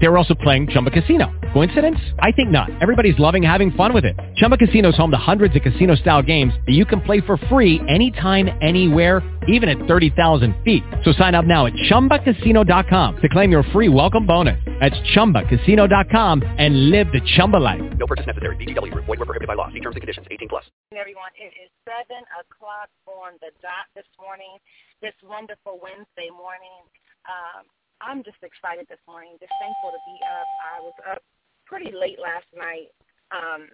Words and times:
They 0.00 0.08
were 0.08 0.16
also 0.16 0.34
playing 0.34 0.68
Chumba 0.68 0.90
Casino. 0.90 1.30
Coincidence? 1.52 1.98
I 2.20 2.32
think 2.32 2.50
not. 2.50 2.70
Everybody's 2.80 3.18
loving 3.18 3.42
having 3.42 3.70
fun 3.72 3.92
with 3.92 4.04
it. 4.04 4.16
Chumba 4.36 4.56
Casino 4.56 4.88
is 4.88 4.96
home 4.96 5.10
to 5.10 5.18
hundreds 5.18 5.54
of 5.56 5.62
casino-style 5.62 6.22
games 6.22 6.54
that 6.66 6.72
you 6.72 6.86
can 6.86 7.00
play 7.02 7.20
for 7.20 7.36
free 7.48 7.80
anytime, 7.86 8.48
anywhere, 8.62 9.22
even 9.46 9.68
at 9.68 9.86
30,000 9.86 10.54
feet. 10.64 10.82
So 11.04 11.12
sign 11.12 11.34
up 11.34 11.44
now 11.44 11.66
at 11.66 11.74
ChumbaCasino.com 11.74 13.16
to 13.20 13.28
claim 13.28 13.52
your 13.52 13.62
free 13.74 13.88
welcome 13.90 14.26
bonus. 14.26 14.58
That's 14.80 14.96
ChumbaCasino.com 15.14 16.42
and 16.58 16.90
live 16.90 17.08
the 17.12 17.20
Chumba 17.36 17.58
life. 17.58 17.82
No 17.98 18.06
purchase 18.06 18.26
necessary. 18.26 18.56
VGW. 18.56 18.94
Void 18.94 19.06
were 19.06 19.16
prohibited 19.18 19.48
by 19.48 19.54
law. 19.54 19.68
See 19.68 19.80
terms 19.80 19.96
and 19.96 20.02
conditions. 20.02 20.26
18 20.30 20.48
plus. 20.48 20.64
Everyone, 20.96 21.30
it 21.36 21.52
is 21.60 21.68
7 21.84 22.24
o'clock 22.40 22.88
on 23.06 23.34
the 23.40 23.52
dot 23.60 23.86
this 23.94 24.08
morning, 24.18 24.56
this 25.02 25.14
wonderful 25.22 25.78
Wednesday 25.82 26.30
morning. 26.32 26.88
Um, 27.28 27.66
I'm 28.00 28.24
just 28.24 28.40
excited 28.42 28.88
this 28.88 29.00
morning, 29.06 29.36
just 29.40 29.52
thankful 29.60 29.92
to 29.92 30.02
be 30.08 30.16
up. 30.24 30.48
I 30.64 30.76
was 30.80 30.96
up 31.04 31.22
pretty 31.68 31.92
late 31.92 32.18
last 32.18 32.48
night. 32.56 32.90
Um, 33.30 33.68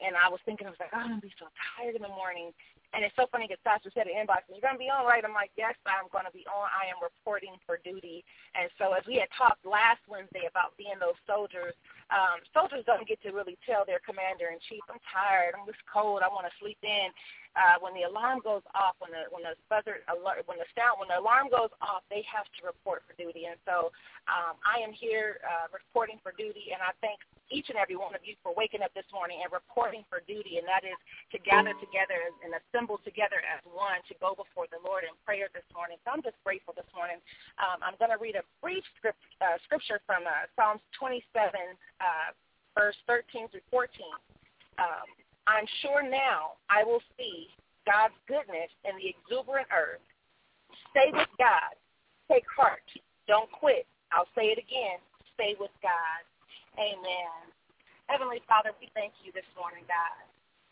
and 0.00 0.16
I 0.16 0.28
was 0.28 0.40
thinking, 0.44 0.68
I 0.68 0.72
was 0.72 0.80
like, 0.80 0.92
oh, 0.94 1.00
I'm 1.00 1.16
going 1.16 1.20
to 1.20 1.28
be 1.28 1.34
so 1.40 1.48
tired 1.76 1.96
in 1.96 2.02
the 2.04 2.12
morning. 2.12 2.52
And 2.92 3.06
it's 3.06 3.14
so 3.14 3.30
funny 3.30 3.46
because 3.46 3.62
Pastor 3.62 3.90
said 3.94 4.10
in 4.10 4.18
inbox, 4.18 4.50
you're 4.50 4.62
going 4.64 4.74
to 4.74 4.82
be 4.82 4.90
on, 4.90 5.06
right? 5.06 5.22
I'm 5.22 5.36
like, 5.36 5.54
yes, 5.54 5.78
I'm 5.86 6.10
going 6.10 6.26
to 6.26 6.34
be 6.34 6.42
on. 6.50 6.66
I 6.74 6.90
am 6.90 6.98
reporting 6.98 7.54
for 7.62 7.78
duty. 7.86 8.26
And 8.58 8.66
so 8.82 8.92
as 8.98 9.06
we 9.06 9.22
had 9.22 9.30
talked 9.30 9.62
last 9.62 10.02
Wednesday 10.10 10.50
about 10.50 10.74
being 10.74 10.98
those 10.98 11.18
soldiers, 11.22 11.78
um, 12.10 12.42
soldiers 12.50 12.82
don't 12.86 13.06
get 13.06 13.22
to 13.22 13.30
really 13.30 13.54
tell 13.62 13.86
their 13.86 14.02
commander-in-chief, 14.02 14.82
I'm 14.90 14.98
tired, 15.06 15.54
I'm 15.54 15.62
just 15.70 15.82
cold, 15.86 16.26
I 16.26 16.28
want 16.28 16.50
to 16.50 16.54
sleep 16.58 16.82
in 16.82 17.14
uh, 17.56 17.82
when 17.82 17.94
the 17.94 18.06
alarm 18.06 18.42
goes 18.42 18.62
off, 18.74 18.94
when 19.02 19.10
the 19.10 19.26
when 19.30 19.42
the 19.42 19.58
buzzer 19.66 20.06
alert, 20.06 20.46
when 20.46 20.58
the 20.58 20.68
sound, 20.78 21.02
when 21.02 21.10
the 21.10 21.18
alarm 21.18 21.50
goes 21.50 21.72
off, 21.82 22.06
they 22.06 22.22
have 22.26 22.46
to 22.58 22.66
report 22.66 23.02
for 23.06 23.14
duty. 23.18 23.50
And 23.50 23.58
so 23.66 23.90
um, 24.30 24.54
I 24.62 24.78
am 24.82 24.94
here 24.94 25.42
uh, 25.42 25.66
reporting 25.74 26.22
for 26.22 26.30
duty, 26.38 26.70
and 26.70 26.78
I 26.78 26.94
thank 27.02 27.18
each 27.50 27.68
and 27.68 27.78
every 27.78 27.98
one 27.98 28.14
of 28.14 28.22
you 28.22 28.38
for 28.42 28.54
waking 28.54 28.80
up 28.80 28.94
this 28.94 29.06
morning 29.12 29.42
and 29.42 29.50
reporting 29.50 30.06
for 30.06 30.22
duty, 30.24 30.62
and 30.62 30.66
that 30.70 30.86
is 30.86 30.96
to 31.34 31.38
gather 31.42 31.74
together 31.82 32.18
and 32.42 32.54
assemble 32.54 33.02
together 33.02 33.42
as 33.42 33.60
one 33.70 33.98
to 34.06 34.14
go 34.22 34.38
before 34.38 34.70
the 34.70 34.78
Lord 34.82 35.02
in 35.02 35.14
prayer 35.26 35.50
this 35.52 35.66
morning. 35.74 35.98
So 36.06 36.14
I'm 36.14 36.22
just 36.22 36.38
grateful 36.46 36.72
this 36.72 36.88
morning. 36.94 37.18
Um, 37.58 37.82
I'm 37.82 37.98
going 37.98 38.14
to 38.14 38.20
read 38.22 38.38
a 38.38 38.46
brief 38.62 38.82
script, 38.98 39.20
uh, 39.42 39.58
scripture 39.66 39.98
from 40.06 40.24
uh, 40.24 40.46
Psalms 40.54 40.82
27, 40.96 41.26
uh, 42.00 42.30
verse 42.78 42.96
13 43.10 43.50
through 43.50 43.66
14. 43.68 43.90
Um, 44.78 45.08
I'm 45.50 45.66
sure 45.82 46.06
now 46.06 46.60
I 46.70 46.86
will 46.86 47.02
see 47.18 47.50
God's 47.82 48.14
goodness 48.30 48.70
in 48.86 48.94
the 48.96 49.10
exuberant 49.10 49.66
earth. 49.74 50.04
Stay 50.94 51.10
with 51.10 51.30
God. 51.38 51.74
Take 52.30 52.46
heart. 52.54 52.86
Don't 53.26 53.50
quit. 53.50 53.86
I'll 54.12 54.30
say 54.34 54.54
it 54.54 54.58
again. 54.58 55.02
Stay 55.34 55.56
with 55.58 55.74
God. 55.82 56.22
Amen. 56.80 57.44
Heavenly 58.08 58.40
Father, 58.48 58.72
we 58.80 58.88
thank 58.96 59.12
you 59.20 59.30
this 59.36 59.46
morning, 59.52 59.84
God. 59.84 60.24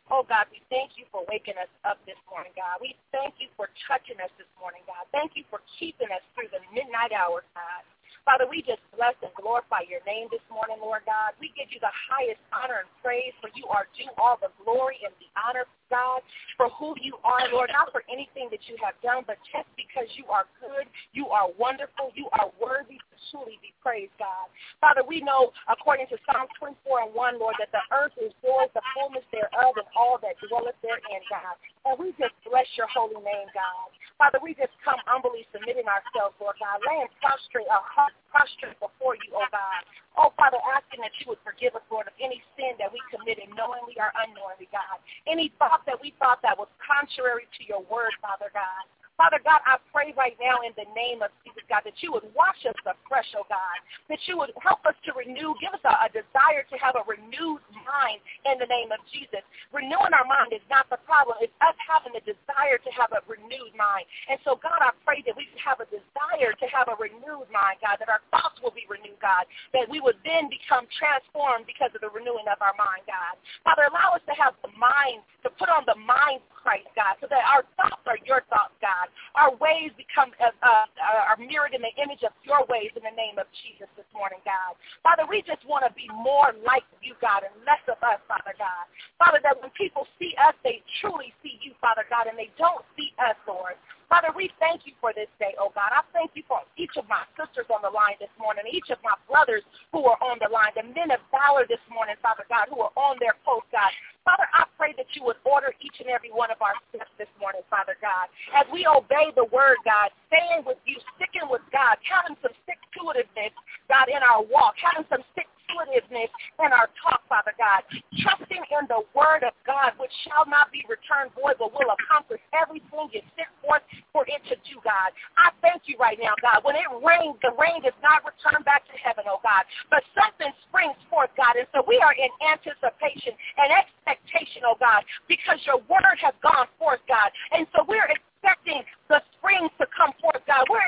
Oh, 0.08 0.24
God, 0.24 0.48
we 0.48 0.64
thank 0.72 0.96
you 0.96 1.04
for 1.12 1.20
waking 1.28 1.60
us 1.60 1.68
up 1.84 2.00
this 2.08 2.16
morning, 2.32 2.56
God. 2.56 2.80
We 2.80 2.96
thank 3.12 3.36
you 3.36 3.52
for 3.60 3.68
touching 3.84 4.16
us 4.24 4.32
this 4.40 4.48
morning, 4.56 4.80
God. 4.88 5.04
Thank 5.12 5.36
you 5.36 5.44
for 5.52 5.60
keeping 5.76 6.08
us 6.08 6.24
through 6.32 6.48
the 6.48 6.64
midnight 6.72 7.12
hour, 7.12 7.44
God. 7.52 7.84
Father, 8.28 8.44
we 8.44 8.60
just 8.60 8.84
bless 8.92 9.16
and 9.24 9.32
glorify 9.40 9.88
your 9.88 10.04
name 10.04 10.28
this 10.28 10.44
morning, 10.52 10.76
Lord 10.84 11.00
God. 11.08 11.32
We 11.40 11.48
give 11.56 11.72
you 11.72 11.80
the 11.80 11.88
highest 12.12 12.44
honor 12.52 12.84
and 12.84 12.90
praise 13.00 13.32
for 13.40 13.48
you 13.56 13.64
are 13.72 13.88
due 13.96 14.12
all 14.20 14.36
the 14.36 14.52
glory 14.60 15.00
and 15.00 15.16
the 15.16 15.32
honor, 15.32 15.64
God, 15.88 16.20
for 16.60 16.68
who 16.76 16.92
you 17.00 17.16
are, 17.24 17.48
Lord, 17.48 17.72
not 17.72 17.88
for 17.88 18.04
anything 18.12 18.52
that 18.52 18.60
you 18.68 18.76
have 18.84 19.00
done, 19.00 19.24
but 19.24 19.40
just 19.48 19.64
because 19.80 20.04
you 20.20 20.28
are 20.28 20.44
good, 20.60 20.84
you 21.16 21.32
are 21.32 21.48
wonderful, 21.56 22.12
you 22.12 22.28
are 22.36 22.52
worthy 22.60 23.00
to 23.00 23.16
truly 23.32 23.56
be 23.64 23.72
praised, 23.80 24.12
God. 24.20 24.52
Father, 24.76 25.00
we 25.00 25.24
know, 25.24 25.48
according 25.72 26.12
to 26.12 26.20
Psalm 26.28 26.52
24 26.60 27.08
and 27.08 27.16
1, 27.16 27.40
Lord, 27.40 27.56
that 27.56 27.72
the 27.72 27.80
earth 27.96 28.12
is 28.20 28.36
yours, 28.44 28.68
the 28.76 28.84
fullness 28.92 29.24
thereof, 29.32 29.72
and 29.80 29.88
all 29.96 30.20
that 30.20 30.36
dwelleth 30.44 30.76
therein, 30.84 31.24
God. 31.32 31.56
And 31.88 31.96
we 31.96 32.12
just 32.20 32.36
bless 32.44 32.68
your 32.76 32.92
holy 32.92 33.24
name, 33.24 33.48
God. 33.56 33.88
Father, 34.18 34.42
we 34.42 34.50
just 34.58 34.74
come 34.82 34.98
humbly 35.06 35.46
submitting 35.54 35.86
ourselves, 35.86 36.34
Lord 36.42 36.58
God, 36.58 36.82
laying 36.82 37.06
prostrate 37.22 37.70
our 37.70 37.86
hearts 37.86 38.18
prostrate 38.34 38.74
before 38.82 39.14
you, 39.14 39.30
oh 39.30 39.46
God. 39.54 39.80
Oh, 40.18 40.34
Father, 40.34 40.58
asking 40.74 41.06
that 41.06 41.14
you 41.22 41.30
would 41.30 41.38
forgive 41.46 41.78
us, 41.78 41.86
Lord, 41.86 42.10
of 42.10 42.16
any 42.18 42.42
sin 42.58 42.74
that 42.82 42.90
we 42.90 42.98
committed 43.14 43.46
knowingly 43.54 43.94
or 43.94 44.10
unknowingly, 44.18 44.66
God. 44.74 44.98
Any 45.30 45.54
thought 45.62 45.86
that 45.86 46.02
we 46.02 46.10
thought 46.18 46.42
that 46.42 46.58
was 46.58 46.66
contrary 46.82 47.46
to 47.46 47.62
your 47.62 47.86
word, 47.86 48.10
Father 48.18 48.50
God. 48.50 48.82
Father 49.18 49.42
God, 49.42 49.58
I 49.66 49.82
pray 49.90 50.14
right 50.14 50.38
now 50.38 50.62
in 50.62 50.70
the 50.78 50.86
name 50.94 51.26
of 51.26 51.34
Jesus, 51.42 51.66
God, 51.66 51.82
that 51.82 51.98
you 51.98 52.14
would 52.14 52.22
wash 52.38 52.62
us 52.62 52.78
afresh, 52.86 53.26
oh 53.34 53.42
God, 53.50 53.78
that 54.06 54.22
you 54.30 54.38
would 54.38 54.54
help 54.62 54.86
us 54.86 54.94
to 55.04 55.12
renew, 55.18 55.58
give 55.58 55.74
us 55.74 55.82
a, 55.82 56.06
a 56.06 56.08
desire 56.14 56.62
to 56.70 56.76
have 56.78 56.94
a 56.94 57.02
renewed 57.02 57.58
mind 57.82 58.22
in 58.46 58.62
the 58.62 58.70
name 58.70 58.94
of 58.94 59.02
Jesus. 59.10 59.42
Renewing 59.74 60.14
our 60.14 60.22
mind 60.22 60.54
is 60.54 60.62
not 60.70 60.86
the 60.86 61.02
problem. 61.02 61.34
It's 61.42 61.50
us 61.58 61.74
having 61.82 62.14
the 62.14 62.22
desire 62.22 62.78
to 62.78 62.90
have 62.94 63.10
a 63.10 63.26
renewed 63.26 63.74
mind. 63.74 64.06
And 64.30 64.38
so, 64.46 64.54
God, 64.54 64.78
I 64.78 64.94
pray 65.02 65.26
that 65.26 65.34
we 65.34 65.50
have 65.58 65.82
a 65.82 65.88
desire 65.90 66.54
to 66.54 66.66
have 66.70 66.86
a 66.86 66.94
renewed 66.94 67.50
mind, 67.50 67.82
God, 67.82 67.98
that 67.98 68.06
our 68.06 68.22
thoughts 68.30 68.62
will 68.62 68.70
be 68.70 68.86
renewed, 68.86 69.18
God, 69.18 69.50
that 69.74 69.90
we 69.90 69.98
would 69.98 70.22
then 70.22 70.46
become 70.46 70.86
transformed 70.94 71.66
because 71.66 71.90
of 71.90 72.06
the 72.06 72.12
renewing 72.14 72.46
of 72.46 72.62
our 72.62 72.78
mind, 72.78 73.02
God. 73.10 73.34
Father, 73.66 73.90
allow 73.90 74.14
us 74.14 74.22
to 74.30 74.34
have 74.38 74.54
the 74.62 74.70
mind, 74.78 75.26
to 75.42 75.50
put 75.58 75.66
on 75.66 75.82
the 75.90 75.98
mind 75.98 76.38
of 76.38 76.54
Christ, 76.54 76.88
God, 76.94 77.18
so 77.18 77.26
that 77.32 77.42
our 77.48 77.66
thoughts 77.74 78.04
are 78.06 78.20
your 78.22 78.46
thoughts, 78.52 78.76
God. 78.78 79.07
Our 79.36 79.54
ways 79.56 79.92
become 79.96 80.32
uh, 80.40 80.54
uh, 80.62 80.88
are 80.98 81.38
mirrored 81.38 81.74
in 81.74 81.82
the 81.82 81.94
image 82.00 82.22
of 82.22 82.32
your 82.44 82.64
ways 82.68 82.92
in 82.96 83.02
the 83.04 83.14
name 83.14 83.38
of 83.38 83.46
Jesus 83.64 83.88
this 83.96 84.08
morning, 84.14 84.40
God. 84.44 84.78
Father, 85.02 85.28
we 85.28 85.42
just 85.42 85.62
want 85.66 85.84
to 85.86 85.92
be 85.94 86.08
more 86.10 86.52
like 86.64 86.84
you, 87.02 87.14
God, 87.20 87.44
and 87.44 87.54
less 87.64 87.82
of 87.86 88.00
us, 88.02 88.20
Father 88.26 88.54
God. 88.56 88.84
Father, 89.18 89.38
that 89.42 89.58
when 89.60 89.70
people 89.74 90.06
see 90.18 90.34
us, 90.40 90.54
they 90.62 90.82
truly 91.00 91.32
see 91.42 91.58
you, 91.62 91.72
Father 91.80 92.04
God, 92.08 92.26
and 92.26 92.38
they 92.38 92.50
don't 92.58 92.84
see 92.96 93.12
us, 93.18 93.36
Lord. 93.46 93.76
Father, 94.08 94.32
we 94.32 94.48
thank 94.56 94.88
you 94.88 94.96
for 95.04 95.12
this 95.12 95.28
day, 95.36 95.52
oh 95.60 95.68
God. 95.76 95.92
I 95.92 96.00
thank 96.16 96.32
you 96.32 96.40
for 96.48 96.64
each 96.80 96.96
of 96.96 97.04
my 97.12 97.28
sisters 97.36 97.68
on 97.68 97.84
the 97.84 97.92
line 97.92 98.16
this 98.16 98.32
morning, 98.40 98.64
each 98.64 98.88
of 98.88 98.96
my 99.04 99.12
brothers 99.28 99.60
who 99.92 100.00
are 100.08 100.16
on 100.24 100.40
the 100.40 100.48
line, 100.48 100.72
the 100.72 100.88
men 100.96 101.12
of 101.12 101.20
valor 101.28 101.68
this 101.68 101.82
morning, 101.92 102.16
Father 102.24 102.48
God, 102.48 102.72
who 102.72 102.80
are 102.80 102.94
on 102.96 103.20
their 103.20 103.36
post, 103.44 103.68
God. 103.68 103.92
Father, 104.24 104.48
I 104.56 104.64
pray 104.80 104.96
that 104.96 105.12
you 105.12 105.28
would 105.28 105.36
order 105.44 105.76
each 105.84 106.00
and 106.00 106.08
every 106.08 106.32
one 106.32 106.48
of 106.48 106.60
our 106.64 106.72
steps 106.88 107.12
this 107.20 107.28
morning, 107.36 107.60
Father 107.68 108.00
God. 108.00 108.32
As 108.56 108.64
we 108.72 108.88
obey 108.88 109.28
the 109.36 109.44
word, 109.52 109.76
God, 109.84 110.08
staying 110.32 110.64
with 110.64 110.80
you, 110.88 110.96
sticking 111.16 111.44
with 111.52 111.64
God, 111.68 112.00
having 112.00 112.36
some 112.40 112.52
stick-to-itiveness, 112.64 113.52
God, 113.92 114.08
in 114.08 114.24
our 114.24 114.40
walk, 114.40 114.76
having 114.80 115.04
some 115.12 115.20
stick 115.36 115.48
intuitiveness 115.68 116.30
in 116.64 116.72
our 116.72 116.88
talk, 117.02 117.22
Father 117.28 117.52
God. 117.58 117.84
Trusting 118.18 118.64
in 118.72 118.84
the 118.88 119.04
word 119.14 119.44
of 119.44 119.52
God, 119.66 119.92
which 119.98 120.12
shall 120.24 120.48
not 120.48 120.72
be 120.72 120.84
returned 120.88 121.30
void, 121.36 121.56
but 121.58 121.72
will 121.72 121.92
accomplish 121.92 122.40
everything 122.56 123.12
you 123.12 123.20
sent 123.36 123.52
forth 123.62 123.84
for 124.18 124.26
it 124.26 124.42
to 124.50 124.58
do, 124.66 124.82
God. 124.82 125.14
I 125.38 125.54
thank 125.62 125.86
you 125.86 125.94
right 126.02 126.18
now, 126.18 126.34
God. 126.42 126.66
When 126.66 126.74
it 126.74 126.90
rains, 127.06 127.38
the 127.38 127.54
rain 127.54 127.86
does 127.86 127.94
not 128.02 128.26
return 128.26 128.66
back 128.66 128.82
to 128.90 128.96
heaven, 128.98 129.30
oh 129.30 129.38
God, 129.46 129.62
but 129.94 130.02
something 130.10 130.50
springs 130.66 130.98
forth, 131.06 131.30
God. 131.38 131.54
And 131.54 131.70
so 131.70 131.86
we 131.86 132.02
are 132.02 132.10
in 132.18 132.26
anticipation 132.42 133.38
and 133.62 133.70
expectation, 133.70 134.66
oh 134.66 134.74
God, 134.74 135.06
because 135.30 135.62
your 135.62 135.78
word 135.86 136.18
has 136.18 136.34
gone 136.42 136.66
forth, 136.82 136.98
God. 137.06 137.30
And 137.54 137.70
so 137.70 137.86
we're 137.86 138.10
expecting 138.10 138.82
the 139.06 139.22
springs 139.38 139.70
to 139.78 139.86
come 139.94 140.10
forth, 140.18 140.42
God. 140.50 140.66
We're 140.66 140.87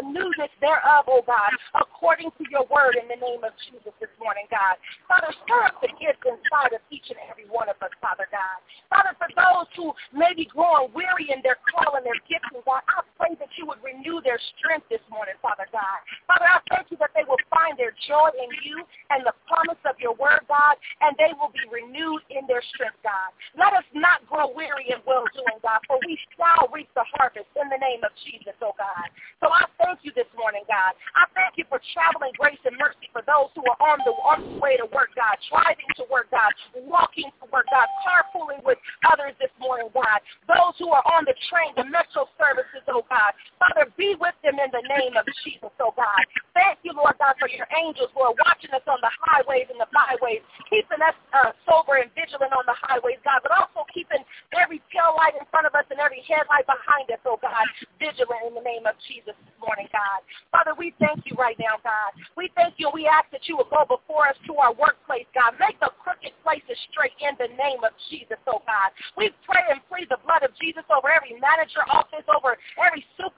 the 0.00 0.08
newness 0.08 0.48
thereof, 0.64 1.04
oh 1.08 1.20
God, 1.26 1.52
according 1.76 2.32
to 2.40 2.44
your 2.48 2.64
word 2.72 2.96
in 2.96 3.04
the 3.12 3.20
name 3.20 3.44
of 3.44 3.52
Jesus 3.68 3.92
this 4.00 4.08
morning, 4.16 4.48
God. 4.48 4.80
Father, 5.04 5.28
stir 5.44 5.68
up 5.68 5.76
the 5.84 5.92
gifts 6.00 6.24
inside 6.24 6.72
of 6.72 6.80
each 6.88 7.12
and 7.12 7.20
every 7.28 7.44
one 7.52 7.68
of 7.68 7.76
us, 7.84 7.92
Father 8.00 8.24
God. 8.32 8.56
Father, 8.88 9.12
for 9.20 9.28
those 9.36 9.68
who 9.76 9.92
may 10.16 10.32
be 10.32 10.48
growing 10.48 10.88
weary 10.96 11.28
in 11.28 11.44
their 11.44 11.60
call 11.68 12.00
and 12.00 12.04
their 12.04 12.16
gifting, 12.24 12.64
God, 12.64 12.80
I 12.88 13.04
pray 13.20 13.36
that 13.36 13.52
you 13.60 13.68
would 13.68 13.84
renew 13.84 14.24
their 14.24 14.40
strength 14.56 14.88
this 14.88 15.04
morning, 15.12 15.36
Father 15.44 15.68
God. 15.68 16.00
Father, 16.24 16.48
I 16.48 16.64
thank 16.72 16.88
you 16.88 16.96
that 17.04 17.12
they 17.12 17.28
will 17.28 17.40
find 17.50 17.76
their 17.76 17.92
joy 18.06 18.30
in 18.38 18.50
you 18.62 18.82
and 19.10 19.26
the 19.26 19.34
promise 19.44 19.78
of 19.84 19.98
your 19.98 20.14
word, 20.14 20.46
God, 20.46 20.78
and 21.02 21.12
they 21.18 21.34
will 21.36 21.50
be 21.50 21.66
renewed 21.66 22.22
in 22.30 22.46
their 22.46 22.62
strength, 22.74 22.98
God. 23.02 23.34
Let 23.58 23.74
us 23.74 23.84
not 23.92 24.24
grow 24.30 24.48
weary 24.54 24.88
in 24.88 25.02
well-doing, 25.04 25.58
God, 25.60 25.82
for 25.90 25.98
we 26.06 26.16
shall 26.38 26.70
reap 26.70 26.88
the 26.94 27.04
harvest 27.18 27.50
in 27.58 27.66
the 27.68 27.78
name 27.82 28.06
of 28.06 28.14
Jesus, 28.22 28.54
oh 28.62 28.74
God. 28.78 29.06
So 29.42 29.50
I 29.50 29.66
thank 29.82 30.06
you 30.06 30.14
this 30.14 30.30
morning, 30.38 30.62
God. 30.70 30.94
I 31.18 31.26
thank 31.34 31.58
you 31.58 31.66
for 31.66 31.82
traveling 31.92 32.32
grace 32.38 32.60
and 32.62 32.78
mercy 32.78 33.10
for 33.10 33.26
those 33.26 33.50
who 33.58 33.66
are 33.66 33.80
on 33.82 33.98
the, 34.06 34.14
on 34.22 34.38
the 34.46 34.56
way 34.62 34.78
to 34.78 34.86
work, 34.94 35.10
God, 35.18 35.34
driving 35.50 35.90
to 35.98 36.06
work, 36.06 36.30
God, 36.30 36.54
walking 36.86 37.28
to 37.42 37.44
work, 37.50 37.66
God, 37.74 37.90
carpooling 38.06 38.62
with 38.62 38.78
others 39.10 39.34
this 39.42 39.52
morning, 39.58 39.90
God. 39.90 40.22
Those 40.46 40.78
who 40.78 40.94
are 40.94 41.02
on 41.10 41.26
the 41.26 41.34
train, 41.50 41.74
the 41.74 41.88
metro 41.88 42.30
services, 42.38 42.86
oh 42.86 43.02
God. 43.10 43.34
Father, 43.58 43.90
be 43.98 44.14
with 44.14 44.36
them 44.46 44.62
in 44.62 44.70
the 44.70 44.84
name 44.86 45.16
of 45.18 45.26
Jesus, 45.42 45.72
oh 45.80 45.92
God. 45.96 46.22
Thank 46.54 46.84
you, 46.86 46.92
Lord 46.94 47.16
God, 47.18 47.34
for 47.40 47.48
your 47.48 47.66
angels 47.72 48.12
who 48.12 48.20
are 48.20 48.36
watching 48.44 48.70
us 48.76 48.84
on 48.84 49.00
the 49.00 49.10
highways 49.16 49.66
and 49.72 49.80
the 49.80 49.88
byways, 49.90 50.44
keeping 50.68 51.00
us 51.00 51.16
uh, 51.32 51.56
sober 51.64 51.98
and 51.98 52.12
vigilant 52.12 52.52
on 52.52 52.68
the 52.68 52.76
highways, 52.76 53.18
God, 53.24 53.40
but 53.40 53.50
also 53.56 53.88
keeping 53.88 54.20
every 54.52 54.84
tail 54.92 55.16
light 55.16 55.34
in 55.34 55.48
front 55.48 55.64
of 55.64 55.72
us 55.72 55.88
and 55.88 55.98
every 55.98 56.20
headlight 56.28 56.68
behind 56.68 57.08
us, 57.08 57.18
oh 57.24 57.40
God, 57.40 57.64
vigilant 57.96 58.52
in 58.52 58.54
the 58.54 58.62
name 58.62 58.84
of 58.84 58.94
Jesus 59.08 59.32
this 59.32 59.58
morning, 59.58 59.88
God. 59.88 60.20
Father, 60.52 60.76
we 60.76 60.92
thank 61.00 61.24
you 61.24 61.32
right 61.40 61.56
now, 61.56 61.80
God. 61.80 62.12
We 62.36 62.52
thank 62.52 62.76
you 62.76 62.92
we 62.92 63.08
ask 63.08 63.30
that 63.32 63.48
you 63.48 63.56
will 63.56 63.70
go 63.70 63.88
before 63.88 64.28
us 64.28 64.36
to 64.44 64.52
our 64.60 64.74
workplace, 64.74 65.24
God. 65.32 65.56
Make 65.56 65.78
the 65.80 65.88
crooked 66.02 66.34
places 66.44 66.76
straight 66.92 67.16
in 67.22 67.38
the 67.40 67.48
name 67.56 67.80
of 67.86 67.94
Jesus, 68.12 68.36
oh 68.50 68.60
God. 68.66 68.90
We 69.16 69.32
pray 69.46 69.64
and 69.70 69.80
plead 69.88 70.10
the 70.10 70.20
blood 70.26 70.42
of 70.42 70.52
Jesus 70.60 70.84
over 70.90 71.08
every 71.08 71.38
manager 71.38 71.86
office, 71.88 72.26
over 72.28 72.58
every 72.76 73.06
the 73.16 73.29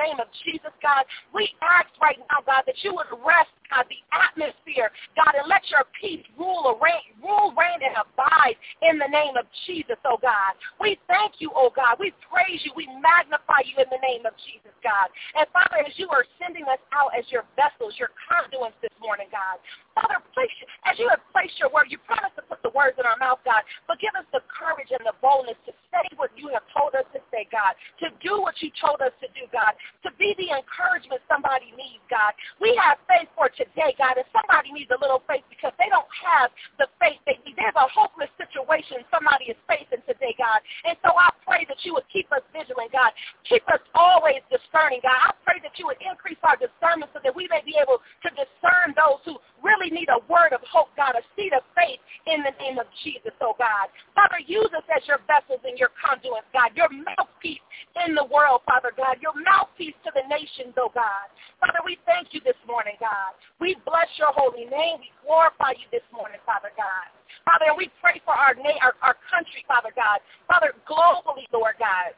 name 0.00 0.18
of 0.20 0.28
Jesus, 0.44 0.72
God. 0.80 1.04
We 1.36 1.48
ask 1.60 1.88
right 2.00 2.18
now, 2.32 2.40
God, 2.44 2.64
that 2.66 2.80
you 2.82 2.96
would 2.96 3.10
rest, 3.20 3.52
God, 3.68 3.86
the 3.92 4.00
atmosphere, 4.10 4.90
God, 5.14 5.36
and 5.36 5.46
let 5.46 5.62
your 5.70 5.84
peace 5.94 6.24
rule, 6.34 6.80
reign, 6.80 7.14
rule, 7.22 7.52
reign, 7.54 7.84
and 7.84 7.94
abide 8.00 8.56
in 8.82 8.98
the 8.98 9.06
name 9.06 9.36
of 9.36 9.46
Jesus, 9.66 10.00
oh 10.08 10.18
God. 10.18 10.56
We 10.80 10.98
thank 11.06 11.38
you, 11.38 11.52
oh 11.54 11.70
God. 11.70 12.00
We 12.00 12.12
praise 12.26 12.64
you. 12.64 12.72
We 12.74 12.88
magnify 12.98 13.68
you 13.68 13.78
in 13.78 13.88
the 13.92 14.02
name 14.02 14.24
of 14.24 14.34
Jesus, 14.42 14.74
God. 14.82 15.12
And 15.36 15.46
Father, 15.52 15.84
as 15.84 15.94
you 16.00 16.08
are 16.10 16.24
sending 16.40 16.64
us 16.66 16.80
out 16.90 17.12
as 17.12 17.28
your 17.28 17.44
vessels, 17.54 17.94
your 18.00 18.10
conduits 18.26 18.76
this 18.80 18.94
morning, 18.98 19.28
God, 19.30 19.60
Father, 19.94 20.18
place, 20.32 20.50
as 20.88 20.98
you 20.98 21.06
have 21.12 21.20
placed 21.30 21.60
your 21.60 21.68
word, 21.70 21.92
you 21.92 22.00
promised 22.02 22.36
to 22.40 22.44
put 22.48 22.62
the 22.64 22.72
words 22.72 22.96
in 22.98 23.04
our 23.04 23.18
mouth, 23.20 23.42
God, 23.44 23.62
but 23.86 24.00
give 24.00 24.14
us 24.16 24.26
the 24.32 24.40
courage 24.48 24.90
and 24.90 25.02
the 25.04 25.14
boldness 25.20 25.58
to 25.68 25.72
say 25.92 26.04
what 26.16 26.32
you 26.34 26.48
have 26.50 26.64
told 26.72 26.96
us 26.96 27.06
to 27.12 27.19
say, 27.40 27.48
God, 27.48 27.72
to 28.04 28.12
do 28.20 28.44
what 28.44 28.60
you 28.60 28.68
told 28.76 29.00
us 29.00 29.16
to 29.24 29.28
do, 29.32 29.48
God, 29.48 29.72
to 30.04 30.12
be 30.20 30.36
the 30.36 30.52
encouragement 30.52 31.24
somebody 31.24 31.72
needs, 31.72 32.04
God. 32.12 32.36
We 32.60 32.76
have 32.76 33.00
faith 33.08 33.32
for 33.32 33.48
today, 33.48 33.96
God, 33.96 34.20
and 34.20 34.28
somebody 34.28 34.76
needs 34.76 34.92
a 34.92 35.00
little 35.00 35.24
faith 35.24 35.48
because 35.48 35.72
they 35.80 35.88
don't 35.88 36.08
have 36.20 36.52
the 36.76 36.92
faith 37.00 37.16
they 37.24 37.40
need. 37.48 37.56
There's 37.56 37.76
a 37.80 37.88
hopeless 37.88 38.28
situation 38.36 39.00
somebody 39.08 39.48
is 39.48 39.58
facing 39.64 40.04
today, 40.04 40.36
God. 40.36 40.60
And 40.84 41.00
so 41.00 41.16
I 41.16 41.32
pray 41.60 41.66
that 41.68 41.84
you 41.84 41.92
would 41.92 42.08
keep 42.12 42.30
us 42.32 42.40
vigilant, 42.52 42.92
God. 42.92 43.12
Keep 43.44 43.68
us 43.68 43.80
always 43.94 44.40
discerning, 44.48 45.00
God. 45.04 45.12
I 45.12 45.32
pray 45.44 45.60
that 45.60 45.76
you 45.76 45.84
would 45.86 46.00
increase 46.00 46.40
our 46.40 46.56
discernment 46.56 47.12
so 47.12 47.20
that 47.20 47.36
we 47.36 47.48
may 47.52 47.60
be 47.64 47.76
able 47.76 48.00
to 48.00 48.28
discern 48.32 48.96
those 48.96 49.20
who 49.28 49.36
really 49.60 49.92
need 49.92 50.08
a 50.08 50.24
word 50.24 50.56
of 50.56 50.64
hope, 50.64 50.88
God, 50.96 51.20
a 51.20 51.24
seed 51.36 51.52
of 51.52 51.60
faith 51.76 52.00
in 52.24 52.40
the 52.40 52.56
name 52.56 52.80
of 52.80 52.88
Jesus, 53.04 53.36
oh 53.44 53.52
God. 53.60 53.92
Father, 54.16 54.40
use 54.40 54.72
us 54.72 54.86
as 54.88 55.04
your 55.04 55.20
vessels 55.28 55.60
and 55.68 55.76
your 55.76 55.92
conduits, 56.00 56.48
God, 56.56 56.72
your 56.72 56.88
mouthpiece 56.88 57.64
in 58.08 58.16
the 58.16 58.24
world, 58.24 58.64
Father 58.64 58.96
God, 58.96 59.20
your 59.20 59.36
mouthpiece 59.36 59.96
to 60.08 60.10
the 60.16 60.24
nations, 60.32 60.72
oh 60.80 60.88
God. 60.88 61.28
Father, 61.60 61.84
we 61.84 62.00
thank 62.08 62.32
you 62.32 62.40
this 62.40 62.56
morning, 62.64 62.96
God. 62.96 63.36
We 63.60 63.76
bless 63.84 64.08
your 64.16 64.32
holy 64.32 64.64
name. 64.64 65.04
We 65.04 65.12
glorify 65.24 65.76
you 65.76 65.86
this 65.92 66.04
morning, 66.12 66.40
Father 66.44 66.72
God. 66.76 67.08
Father, 67.44 67.72
we 67.76 67.90
pray 68.00 68.20
for 68.24 68.34
our, 68.34 68.54
na- 68.54 68.80
our, 68.84 68.94
our 69.02 69.16
country, 69.28 69.64
Father 69.66 69.90
God. 69.96 70.20
Father, 70.46 70.72
globally, 70.84 71.48
Lord 71.52 71.76
God. 71.78 72.14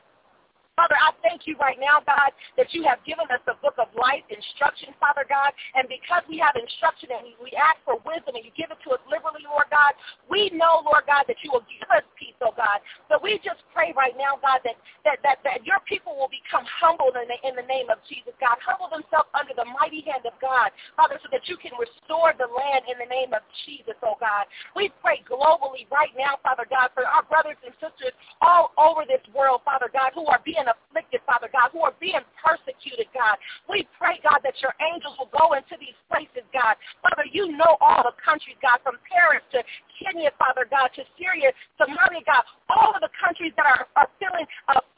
Father, 0.72 0.96
I 0.96 1.12
thank 1.20 1.44
you 1.44 1.52
right 1.60 1.76
now, 1.76 2.00
God, 2.00 2.32
that 2.56 2.72
you 2.72 2.80
have 2.88 3.04
given 3.04 3.28
us 3.28 3.44
the 3.44 3.60
book 3.60 3.76
of 3.76 3.92
life, 3.92 4.24
instruction, 4.32 4.96
Father 4.96 5.28
God. 5.28 5.52
And 5.76 5.84
because 5.84 6.24
we 6.32 6.40
have 6.40 6.56
instruction 6.56 7.12
and 7.12 7.36
we 7.44 7.52
ask 7.52 7.76
for 7.84 8.00
wisdom 8.08 8.40
and 8.40 8.44
you 8.48 8.52
give 8.56 8.72
it 8.72 8.80
to 8.88 8.96
us 8.96 9.02
liberally, 9.04 9.44
Lord 9.44 9.68
God, 9.68 9.92
we 10.32 10.48
know, 10.56 10.80
Lord 10.80 11.04
God, 11.04 11.28
that 11.28 11.36
you 11.44 11.52
will 11.52 11.68
give 11.68 11.84
us 11.92 12.00
peace, 12.16 12.32
oh 12.40 12.56
God. 12.56 12.80
So 13.12 13.20
we 13.20 13.36
just 13.44 13.60
pray 13.76 13.92
right 13.92 14.16
now, 14.16 14.40
God, 14.40 14.64
that, 14.64 14.80
that, 15.04 15.20
that, 15.20 15.44
that 15.44 15.60
your 15.68 15.76
people 15.84 16.16
will 16.16 16.32
become 16.32 16.64
humbled 16.64 17.20
in 17.20 17.28
the, 17.28 17.36
in 17.44 17.52
the 17.52 17.68
name 17.68 17.92
of 17.92 18.00
Jesus, 18.08 18.32
God. 18.40 18.56
Humble 18.64 18.88
themselves 18.88 19.28
under 19.36 19.52
the 19.52 19.68
mighty 19.76 20.00
hand 20.08 20.24
of 20.24 20.32
God, 20.40 20.72
Father, 20.96 21.20
so 21.20 21.28
that 21.36 21.44
you 21.52 21.60
can 21.60 21.76
restore 21.76 22.32
the 22.32 22.48
land 22.48 22.88
in 22.88 22.96
the 22.96 23.08
name 23.12 23.36
of 23.36 23.44
Jesus, 23.68 24.00
oh 24.00 24.16
God. 24.16 24.48
We 24.72 24.88
pray 25.04 25.20
globally 25.28 25.84
right 25.92 26.16
now, 26.16 26.40
Father 26.40 26.64
God, 26.64 26.96
for 26.96 27.04
our 27.04 27.28
brothers 27.28 27.60
and 27.60 27.76
sisters 27.76 28.16
all 28.40 28.72
over 28.80 29.04
this 29.04 29.20
world, 29.36 29.60
Father 29.68 29.92
God, 29.92 30.16
who 30.16 30.24
are 30.32 30.40
being 30.40 30.61
being 30.62 30.70
afflicted, 30.70 31.20
Father 31.26 31.50
God, 31.50 31.74
who 31.74 31.82
are 31.82 31.94
being 31.98 32.22
persecuted, 32.38 33.10
God. 33.10 33.36
We 33.66 33.86
pray, 33.98 34.22
God, 34.22 34.38
that 34.46 34.54
your 34.62 34.74
angels 34.78 35.18
will 35.18 35.32
go 35.34 35.54
into 35.58 35.74
these 35.82 35.96
places, 36.06 36.46
God. 36.54 36.78
Father, 37.02 37.26
you 37.26 37.50
know 37.58 37.74
all 37.82 38.06
the 38.06 38.14
countries, 38.22 38.56
God, 38.62 38.78
from 38.86 39.02
Paris 39.10 39.42
to 39.50 39.66
Kenya, 39.98 40.30
Father 40.38 40.66
God, 40.70 40.94
to 40.94 41.02
Syria, 41.18 41.50
Somalia, 41.78 42.22
God, 42.22 42.46
all 42.70 42.94
of 42.94 43.02
the 43.02 43.10
countries 43.18 43.50
that 43.58 43.66
are, 43.66 43.90
are 43.98 44.08
feeling 44.22 44.46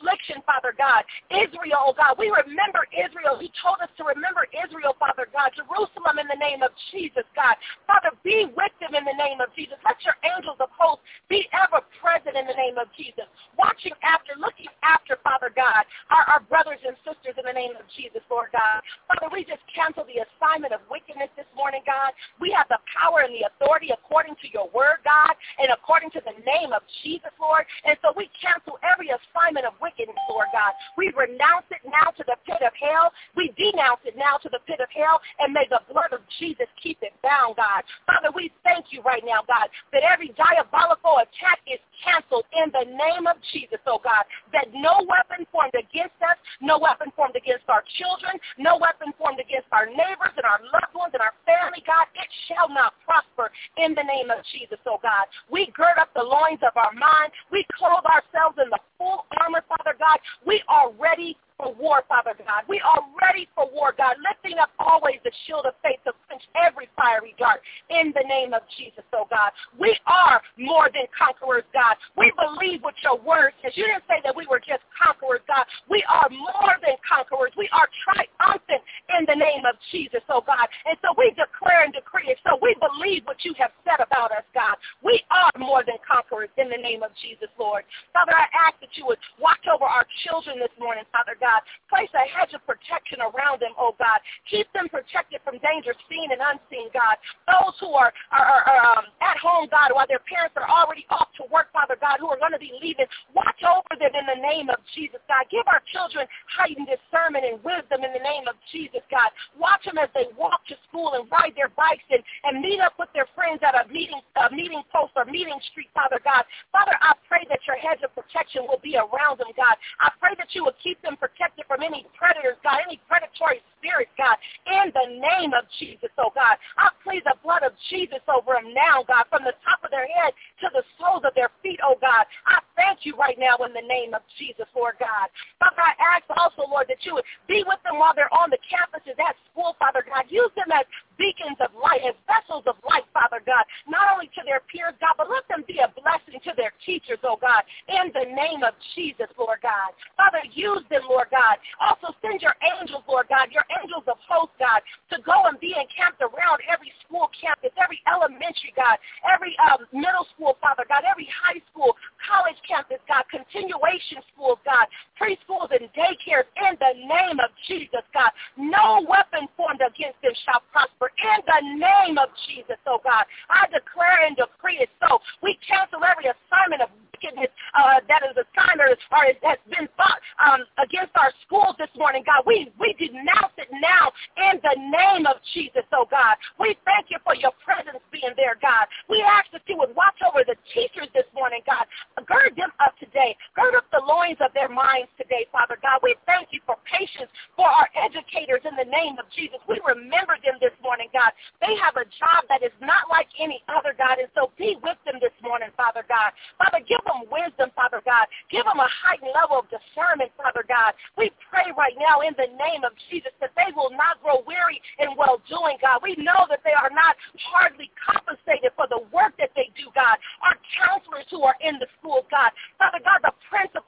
affliction, 0.05 0.45
Father 0.45 0.77
God. 0.77 1.05
Israel, 1.33 1.89
oh 1.89 1.95
God, 1.97 2.21
we 2.21 2.29
remember 2.29 2.85
Israel. 2.93 3.41
You 3.41 3.49
told 3.57 3.81
us 3.81 3.89
to 3.97 4.05
remember 4.05 4.45
Israel, 4.53 4.93
Father 5.01 5.27
God. 5.33 5.57
Jerusalem 5.57 6.21
in 6.21 6.29
the 6.29 6.37
name 6.37 6.61
of 6.61 6.71
Jesus, 6.93 7.25
God. 7.33 7.57
Father, 7.89 8.13
be 8.21 8.45
with 8.53 8.73
them 8.85 8.93
in 8.93 9.05
the 9.09 9.17
name 9.17 9.41
of 9.41 9.49
Jesus. 9.57 9.81
Let 9.81 9.97
your 10.05 10.17
angels 10.21 10.61
of 10.61 10.69
hosts 10.77 11.05
be 11.33 11.49
ever 11.57 11.81
present 11.97 12.37
in 12.37 12.45
the 12.45 12.57
name 12.57 12.77
of 12.77 12.93
Jesus. 12.93 13.25
Watching 13.57 13.97
after, 14.05 14.37
looking 14.37 14.69
after, 14.85 15.17
Father 15.25 15.49
God, 15.49 15.89
our, 16.13 16.25
our 16.37 16.43
brothers 16.45 16.85
and 16.85 16.97
sisters 17.01 17.41
in 17.41 17.49
the 17.49 17.57
name 17.57 17.73
of 17.81 17.89
Jesus, 17.97 18.21
Lord 18.29 18.53
God. 18.53 18.85
Father, 19.09 19.24
we 19.33 19.45
just 19.45 19.63
cancel 19.71 20.05
the 20.05 20.25
assignment 20.27 20.73
of 20.73 20.81
wickedness 20.91 21.31
this 21.37 21.49
morning, 21.57 21.83
God. 21.87 22.13
We 22.41 22.51
have 22.53 22.69
the 22.69 22.81
power 22.91 23.25
and 23.25 23.33
the 23.33 23.49
authority 23.49 23.91
according 23.95 24.37
to 24.43 24.47
your 24.53 24.69
word, 24.75 25.01
God, 25.05 25.35
and 25.59 25.71
according 25.73 26.11
to 26.19 26.21
the 26.25 26.37
name 26.45 26.73
of 26.73 26.83
Jesus, 27.03 27.33
Lord. 27.41 27.65
And 27.85 27.97
so 28.03 28.13
we 28.13 28.29
cancel 28.37 28.77
every 28.85 29.11
assignment 29.15 29.65
of 29.65 29.75
wickedness, 29.81 30.19
Lord 30.29 30.51
God. 30.53 30.77
We 30.99 31.15
renounce 31.17 31.69
it 31.73 31.83
now 31.87 32.13
to 32.13 32.25
the 32.27 32.37
pit 32.45 32.61
of 32.61 32.75
hell. 32.77 33.13
We 33.37 33.55
denounce 33.57 34.03
it 34.05 34.19
now 34.19 34.37
to 34.43 34.49
the 34.53 34.61
pit 34.67 34.83
of 34.83 34.91
hell, 34.93 35.21
and 35.41 35.53
may 35.53 35.65
the 35.71 35.81
blood 35.89 36.13
of 36.13 36.21
Jesus 36.39 36.69
keep 36.77 36.99
it 37.01 37.17
bound, 37.23 37.57
God. 37.57 37.87
Father, 38.05 38.29
we 38.35 38.53
thank 38.63 38.93
you 38.93 39.01
right 39.03 39.23
now, 39.25 39.41
God, 39.47 39.73
that 39.93 40.05
every 40.05 40.35
diabolical 40.37 41.23
attack 41.25 41.65
is 41.65 41.81
canceled 42.05 42.45
in 42.53 42.69
the 42.75 42.85
name 42.85 43.27
of 43.27 43.41
Jesus, 43.53 43.81
oh 43.87 44.01
God, 44.03 44.29
that 44.53 44.69
no 44.75 45.07
weapon 45.09 45.47
formed 45.51 45.75
against 45.75 46.19
us, 46.21 46.37
no 46.61 46.79
weapon 46.79 47.13
formed 47.17 47.37
against 47.37 47.65
our 47.69 47.83
children, 47.97 48.37
no 48.59 48.77
weapon 48.77 49.14
formed 49.19 49.41
against 49.41 49.69
our 49.73 49.87
neighbors 49.87 50.35
and 50.37 50.47
our 50.47 50.61
loved 50.73 50.95
ones 50.95 51.13
and 51.15 51.23
our 51.23 51.35
family, 51.47 51.83
God, 51.87 52.07
it 52.15 52.31
shall 52.47 52.69
not 52.69 52.95
prosper 53.05 53.51
in 53.77 53.95
the 53.95 54.03
name 54.03 54.31
of 54.31 54.45
Jesus, 54.53 54.79
oh 54.87 54.99
God. 55.03 55.27
We 55.51 55.73
gird 55.75 55.99
up 56.01 56.11
the 56.15 56.23
loins 56.23 56.61
of 56.63 56.77
our 56.77 56.93
mind. 56.93 57.33
We 57.51 57.67
clothe 57.77 58.07
ourselves 58.07 58.59
in 58.63 58.71
the 58.71 58.81
full 58.99 59.27
armor, 59.41 59.63
Father 59.69 59.97
God. 59.99 60.19
We 60.47 60.63
are 60.69 60.91
ready 60.95 61.37
for 61.57 61.73
war, 61.75 62.03
Father 62.09 62.35
God. 62.35 62.67
We 62.69 62.81
are 62.83 63.01
ready 63.23 63.49
for 63.55 63.71
war, 63.71 63.95
God, 63.97 64.17
lifting 64.19 64.59
up 64.59 64.71
always 64.79 65.23
the 65.23 65.31
shield 65.47 65.67
of 65.67 65.75
faith 65.83 66.03
to 66.05 66.13
quench 66.27 66.43
every 66.59 66.89
fiery 66.97 67.35
dart 67.39 67.63
in 67.91 68.13
the 68.15 68.27
name 68.27 68.53
of 68.55 68.63
Jesus, 68.77 69.07
oh 69.15 69.27
God. 69.31 69.55
We 69.79 69.95
are 70.07 70.43
more 70.59 70.91
than 70.91 71.07
conquerors, 71.15 71.67
God. 71.73 71.95
We 72.19 72.33
believe 72.35 72.83
what 72.83 72.95
your 73.03 73.19
word 73.23 73.55
says. 73.63 73.73
You 73.77 73.87
didn't 73.87 74.07
say 74.11 74.19
that 74.25 74.35
we 74.35 74.47
were 74.51 74.59
just 74.59 74.83
conquerors, 74.99 75.47
God. 75.47 75.65
We 75.87 76.03
are 76.11 76.27
more 76.31 76.75
than 76.83 76.99
conquerors. 77.07 77.55
We 77.55 77.71
are 77.71 77.87
triumphant 78.03 78.83
in 79.15 79.23
the 79.31 79.39
name 79.39 79.63
of 79.63 79.79
Jesus, 79.95 80.27
oh 80.29 80.43
God. 80.43 80.67
And 80.87 80.99
so 81.07 81.15
we 81.15 81.31
declare 81.39 81.87
and 81.87 81.95
decree 81.95 82.35
it. 82.35 82.39
So 82.43 82.59
we 82.59 82.75
believe 82.83 83.23
what 83.31 83.39
you 83.47 83.55
have 83.63 83.71
said 83.87 84.03
about 84.03 84.35
us, 84.35 84.47
God. 84.55 84.75
We 85.07 85.23
are 85.31 85.55
more 85.59 85.87
than 85.87 86.03
conquerors 86.03 86.51
in 86.59 86.67
the 86.67 86.81
name 86.81 87.07
of 87.07 87.15
Jesus, 87.23 87.51
Lord. 87.59 87.87
Father, 88.11 88.35
I 88.35 88.51
ask 88.67 88.75
that 88.83 88.91
you 88.99 89.07
would 89.07 89.23
watch 89.39 89.63
over 89.71 89.87
our 89.87 90.07
children 90.27 90.59
this 90.59 90.73
morning, 90.83 91.07
Father 91.15 91.39
God. 91.39 91.54
Place 91.91 92.11
a 92.15 92.25
hedge 92.27 92.55
of 92.55 92.65
protection 92.67 93.21
around 93.21 93.61
them, 93.61 93.77
oh 93.79 93.95
God. 93.99 94.19
Keep 94.51 94.73
them 94.73 94.89
protected 94.89 95.41
from 95.45 95.61
danger 95.61 95.93
seen 96.09 96.33
and 96.33 96.41
unseen, 96.41 96.89
God. 96.91 97.17
Those 97.47 97.77
who 97.79 97.93
are, 97.95 98.13
are, 98.33 98.47
are, 98.47 98.65
are 98.65 98.83
um, 98.99 99.05
at 99.21 99.39
home, 99.39 99.69
God, 99.71 99.93
while 99.93 100.09
their 100.09 100.23
parents 100.25 100.57
are 100.57 100.67
already 100.67 101.07
off 101.11 101.29
to 101.39 101.45
work, 101.53 101.71
Father 101.73 101.97
God, 102.01 102.19
who 102.19 102.29
are 102.33 102.41
going 102.41 102.57
to 102.57 102.63
be 102.63 102.73
leaving, 102.81 103.07
watch 103.37 103.61
over 103.63 103.93
them 104.01 104.15
in 104.17 104.27
the 104.27 104.41
name 104.41 104.73
of 104.73 104.81
Jesus, 104.97 105.21
God. 105.29 105.45
Give 105.53 105.67
our 105.69 105.85
children 105.93 106.27
heightened 106.49 106.89
discernment 106.89 107.45
and 107.45 107.61
wisdom 107.61 108.01
in 108.01 108.13
the 108.17 108.25
name 108.25 108.49
of 108.49 108.57
Jesus, 108.73 109.05
God. 109.13 109.29
Watch 109.61 109.85
them 109.85 110.01
as 110.01 110.09
they 110.17 110.33
walk 110.39 110.65
to 110.73 110.77
school 110.89 111.13
and 111.15 111.29
ride 111.29 111.53
their 111.55 111.71
bikes 111.77 112.07
and, 112.09 112.23
and 112.49 112.65
meet 112.65 112.81
up 112.81 112.97
with 112.97 113.13
their 113.13 113.29
friends 113.37 113.61
at 113.61 113.77
a 113.77 113.85
meeting, 113.93 114.21
a 114.41 114.49
meeting 114.49 114.83
post 114.89 115.13
or 115.17 115.29
meeting 115.29 115.59
street, 115.71 115.93
Father 115.93 116.19
God. 116.23 116.47
Father, 116.73 116.97
I 117.05 117.13
pray 117.29 117.45
that 117.53 117.61
your 117.69 117.77
hedge 117.77 118.01
of 118.03 118.15
protection 118.17 118.65
will 118.65 118.81
be 118.81 118.97
around 118.97 119.43
them, 119.43 119.53
God. 119.57 119.77
I 120.01 120.11
pray 120.17 120.33
that 120.39 120.55
you 120.57 120.65
will 120.65 120.79
keep 120.83 121.01
them 121.03 121.17
protected 121.17 121.34
protected 121.35 121.67
from 121.67 121.83
any 121.83 122.07
predators, 122.15 122.55
God, 122.63 122.79
any 122.87 123.03
predatory 123.11 123.59
spirits, 123.79 124.15
God, 124.15 124.39
in 124.71 124.95
the 124.95 125.19
name 125.19 125.51
of 125.51 125.67
Jesus, 125.83 126.11
oh 126.17 126.31
God. 126.31 126.57
I 126.79 126.95
plead 127.03 127.27
the 127.27 127.35
blood 127.43 127.67
of 127.67 127.75
Jesus 127.91 128.23
over 128.31 128.55
them 128.55 128.71
now, 128.71 129.03
God, 129.03 129.27
from 129.29 129.43
the 129.43 129.59
top 129.67 129.83
of 129.83 129.91
their 129.91 130.07
head 130.07 130.31
to 130.63 130.71
the 130.71 130.87
soles 130.97 131.27
of 131.27 131.35
their 131.35 131.51
feet, 131.59 131.83
oh 131.83 131.99
God. 131.99 132.25
I 132.47 132.63
thank 132.79 133.03
you 133.03 133.19
right 133.19 133.37
now 133.37 133.59
in 133.67 133.75
the 133.75 133.83
name 133.83 134.15
of 134.15 134.23
Jesus, 134.39 134.71
Lord 134.79 134.95
God. 135.03 135.27
Father, 135.59 135.83
I 135.83 135.99
ask 135.99 136.25
also, 136.39 136.71
Lord, 136.71 136.87
that 136.87 137.03
you 137.03 137.19
would 137.19 137.29
be 137.51 137.67
with 137.67 137.83
them 137.83 137.99
while 137.99 138.15
they're 138.15 138.33
on 138.33 138.49
the 138.55 138.63
campuses 138.63 139.19
at 139.19 139.35
school, 139.51 139.75
Father 139.83 140.07
God. 140.07 140.31
Use 140.31 140.51
them 140.55 140.71
as 140.71 140.87
beacons 141.19 141.59
of 141.61 141.71
light, 141.77 142.03
as 142.07 142.15
vessels 142.27 142.65
of 142.67 142.77
light, 142.87 143.07
Father 143.13 143.43
God, 143.45 143.65
not 143.87 144.13
only 144.15 144.29
to 144.35 144.43
their 144.45 144.61
peers, 144.71 144.95
God, 145.01 145.15
but 145.17 145.31
let 145.31 145.47
them 145.49 145.65
be 145.67 145.81
a 145.81 145.89
blessing 145.93 146.41
to 146.45 146.53
their 146.57 146.73
teachers, 146.85 147.19
oh 147.25 147.39
God, 147.41 147.63
in 147.89 148.11
the 148.13 148.27
name 148.35 148.63
of 148.63 148.75
Jesus, 148.95 149.31
Lord 149.39 149.61
God. 149.63 149.95
Father, 150.17 150.43
use 150.53 150.83
them, 150.91 151.07
Lord 151.09 151.29
God. 151.31 151.59
Also 151.81 152.15
send 152.23 152.41
your 152.41 152.55
angels, 152.63 153.03
Lord 153.09 153.27
God, 153.29 153.51
your 153.51 153.67
angels 153.83 154.05
of 154.07 154.19
hope, 154.25 154.51
God, 154.59 154.81
to 155.11 155.21
go 155.23 155.47
and 155.51 155.59
be 155.61 155.75
encamped 155.75 156.23
around 156.23 156.63
every 156.71 156.93
school 157.05 157.31
campus, 157.35 157.75
every 157.77 158.01
elementary, 158.07 158.73
God, 158.75 158.99
every 159.27 159.55
um, 159.67 159.87
middle 159.93 160.27
school, 160.35 160.57
Father 160.63 160.87
God, 160.89 161.03
every 161.05 161.29
high 161.31 161.61
school, 161.71 161.97
college 162.23 162.59
campus, 162.67 163.03
God, 163.07 163.27
continuation 163.31 164.23
schools, 164.33 164.59
God, 164.65 164.87
preschools 165.19 165.71
and 165.75 165.91
daycares, 165.93 166.49
in 166.63 166.75
the 166.79 166.93
name 167.07 167.39
of 167.43 167.51
Jesus, 167.67 168.05
God. 168.13 168.31
No 168.57 169.05
weapon 169.07 169.49
formed 169.57 169.83
against 169.83 170.21
them 170.23 170.35
shall 170.47 170.63
prosper 170.71 170.94
in 171.25 171.41
the 171.49 171.61
name 171.81 172.19
of 172.21 172.29
Jesus, 172.47 172.77
oh 172.87 173.01
God. 173.03 173.25
I 173.49 173.65
declare 173.73 174.29
and 174.29 174.37
decree 174.37 174.85
it 174.85 174.93
so. 175.01 175.19
We 175.43 175.57
cancel 175.65 176.05
every 176.05 176.29
assignment 176.29 176.85
of 176.85 176.93
wickedness 177.25 177.49
uh, 177.73 178.05
that 178.09 178.21
is 178.29 178.37
assigned 178.37 178.81
or 178.81 178.93
has 178.93 179.61
been 179.71 179.89
fought 179.97 180.21
um, 180.43 180.69
against 180.77 181.17
our 181.17 181.33
schools 181.47 181.75
this 181.79 181.93
morning, 181.97 182.23
God. 182.27 182.45
We, 182.45 182.69
we 182.77 182.93
denounce 183.01 183.57
it 183.57 183.69
now 183.73 184.13
in 184.37 184.61
the 184.61 184.77
name 184.77 185.25
of 185.27 185.41
Jesus, 185.57 185.87
oh 185.97 186.07
God. 186.11 186.37
We 186.61 186.77
thank 186.85 187.09
you 187.09 187.19
for 187.25 187.35
your 187.35 187.53
presence 187.65 188.03
being 188.13 188.35
there, 188.37 188.61
God. 188.61 188.87
We 189.09 189.25
ask 189.25 189.49
that 189.53 189.65
you 189.67 189.81
would 189.81 189.97
watch 189.97 190.19
over 190.21 190.45
the 190.45 190.57
teachers 190.73 191.09
this 191.15 191.29
morning, 191.33 191.65
God. 191.65 191.89
Gird 192.27 192.57
them 192.57 192.73
up 192.81 192.97
today. 193.01 193.37
Gird 193.57 193.75
up 193.75 193.84
loins 194.05 194.39
of 194.45 194.53
their 194.53 194.69
minds 194.69 195.09
today, 195.17 195.49
Father 195.51 195.81
God. 195.81 196.05
We 196.05 196.15
thank 196.29 196.53
you 196.53 196.61
for 196.69 196.77
patience 196.85 197.33
for 197.57 197.67
our 197.67 197.89
educators 197.97 198.63
in 198.69 198.77
the 198.77 198.89
name 198.89 199.17
of 199.17 199.27
Jesus. 199.33 199.59
We 199.65 199.81
remember 199.81 200.37
them 200.45 200.61
this 200.61 200.77
morning, 200.85 201.09
God. 201.13 201.33
They 201.65 201.73
have 201.81 201.97
a 201.97 202.07
job 202.21 202.45
that 202.53 202.61
is 202.61 202.75
not 202.85 203.09
like 203.09 203.29
any 203.41 203.65
other, 203.73 203.97
God, 203.97 204.21
and 204.21 204.29
so 204.37 204.53
be 204.61 204.77
with 204.85 205.01
them 205.09 205.17
this 205.19 205.35
morning, 205.41 205.73
Father 205.77 206.05
God. 206.05 206.37
Father, 206.61 206.85
give 206.85 207.01
them 207.09 207.25
wisdom, 207.33 207.73
Father 207.73 208.05
God. 208.05 208.29
Give 208.53 208.65
them 208.69 208.79
a 208.79 208.89
heightened 208.89 209.33
level 209.33 209.65
of 209.65 209.67
discernment, 209.73 210.31
Father 210.37 210.63
God. 210.69 210.93
We 211.17 211.33
pray 211.49 211.73
right 211.75 211.97
now 211.97 212.21
in 212.21 212.37
the 212.37 212.53
name 212.55 212.85
of 212.85 212.93
Jesus 213.09 213.33
that 213.41 213.57
they 213.57 213.73
will 213.73 213.91
not 213.97 214.21
grow 214.21 214.45
weary 214.45 214.79
in 215.01 215.17
well-doing, 215.17 215.81
God. 215.81 216.05
We 216.05 216.15
know 216.21 216.47
that 216.53 216.61
they 216.63 216.77
are 216.77 216.93
not 216.93 217.17
hardly 217.41 217.91
compensated 217.97 218.77
for 218.77 218.87
the 218.91 219.03
work 219.11 219.35
that 219.41 219.55
they 219.57 219.73
do, 219.75 219.89
God. 219.95 220.21
Our 220.45 220.57
counselors 220.77 221.27
who 221.31 221.43
are 221.43 221.57
in 221.63 221.79
the 221.81 221.89
schools, 221.99 222.27
God. 222.31 222.53
Father 222.79 223.01
God, 223.01 223.23
the 223.23 223.35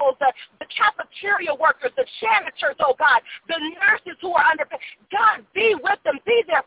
principals, 0.07 0.17
the, 0.21 0.65
the 0.65 0.69
cafeteria 0.71 1.55
workers, 1.55 1.91
the 1.97 2.05
janitors, 2.21 2.77
oh 2.81 2.95
God, 2.99 3.21
the 3.49 3.59
nurses 3.59 4.19
who 4.21 4.33
are 4.33 4.45
under, 4.45 4.65
God, 5.11 5.45
be 5.55 5.75
with 5.75 5.99
them. 6.05 6.19
Be 6.27 6.43
their 6.47 6.63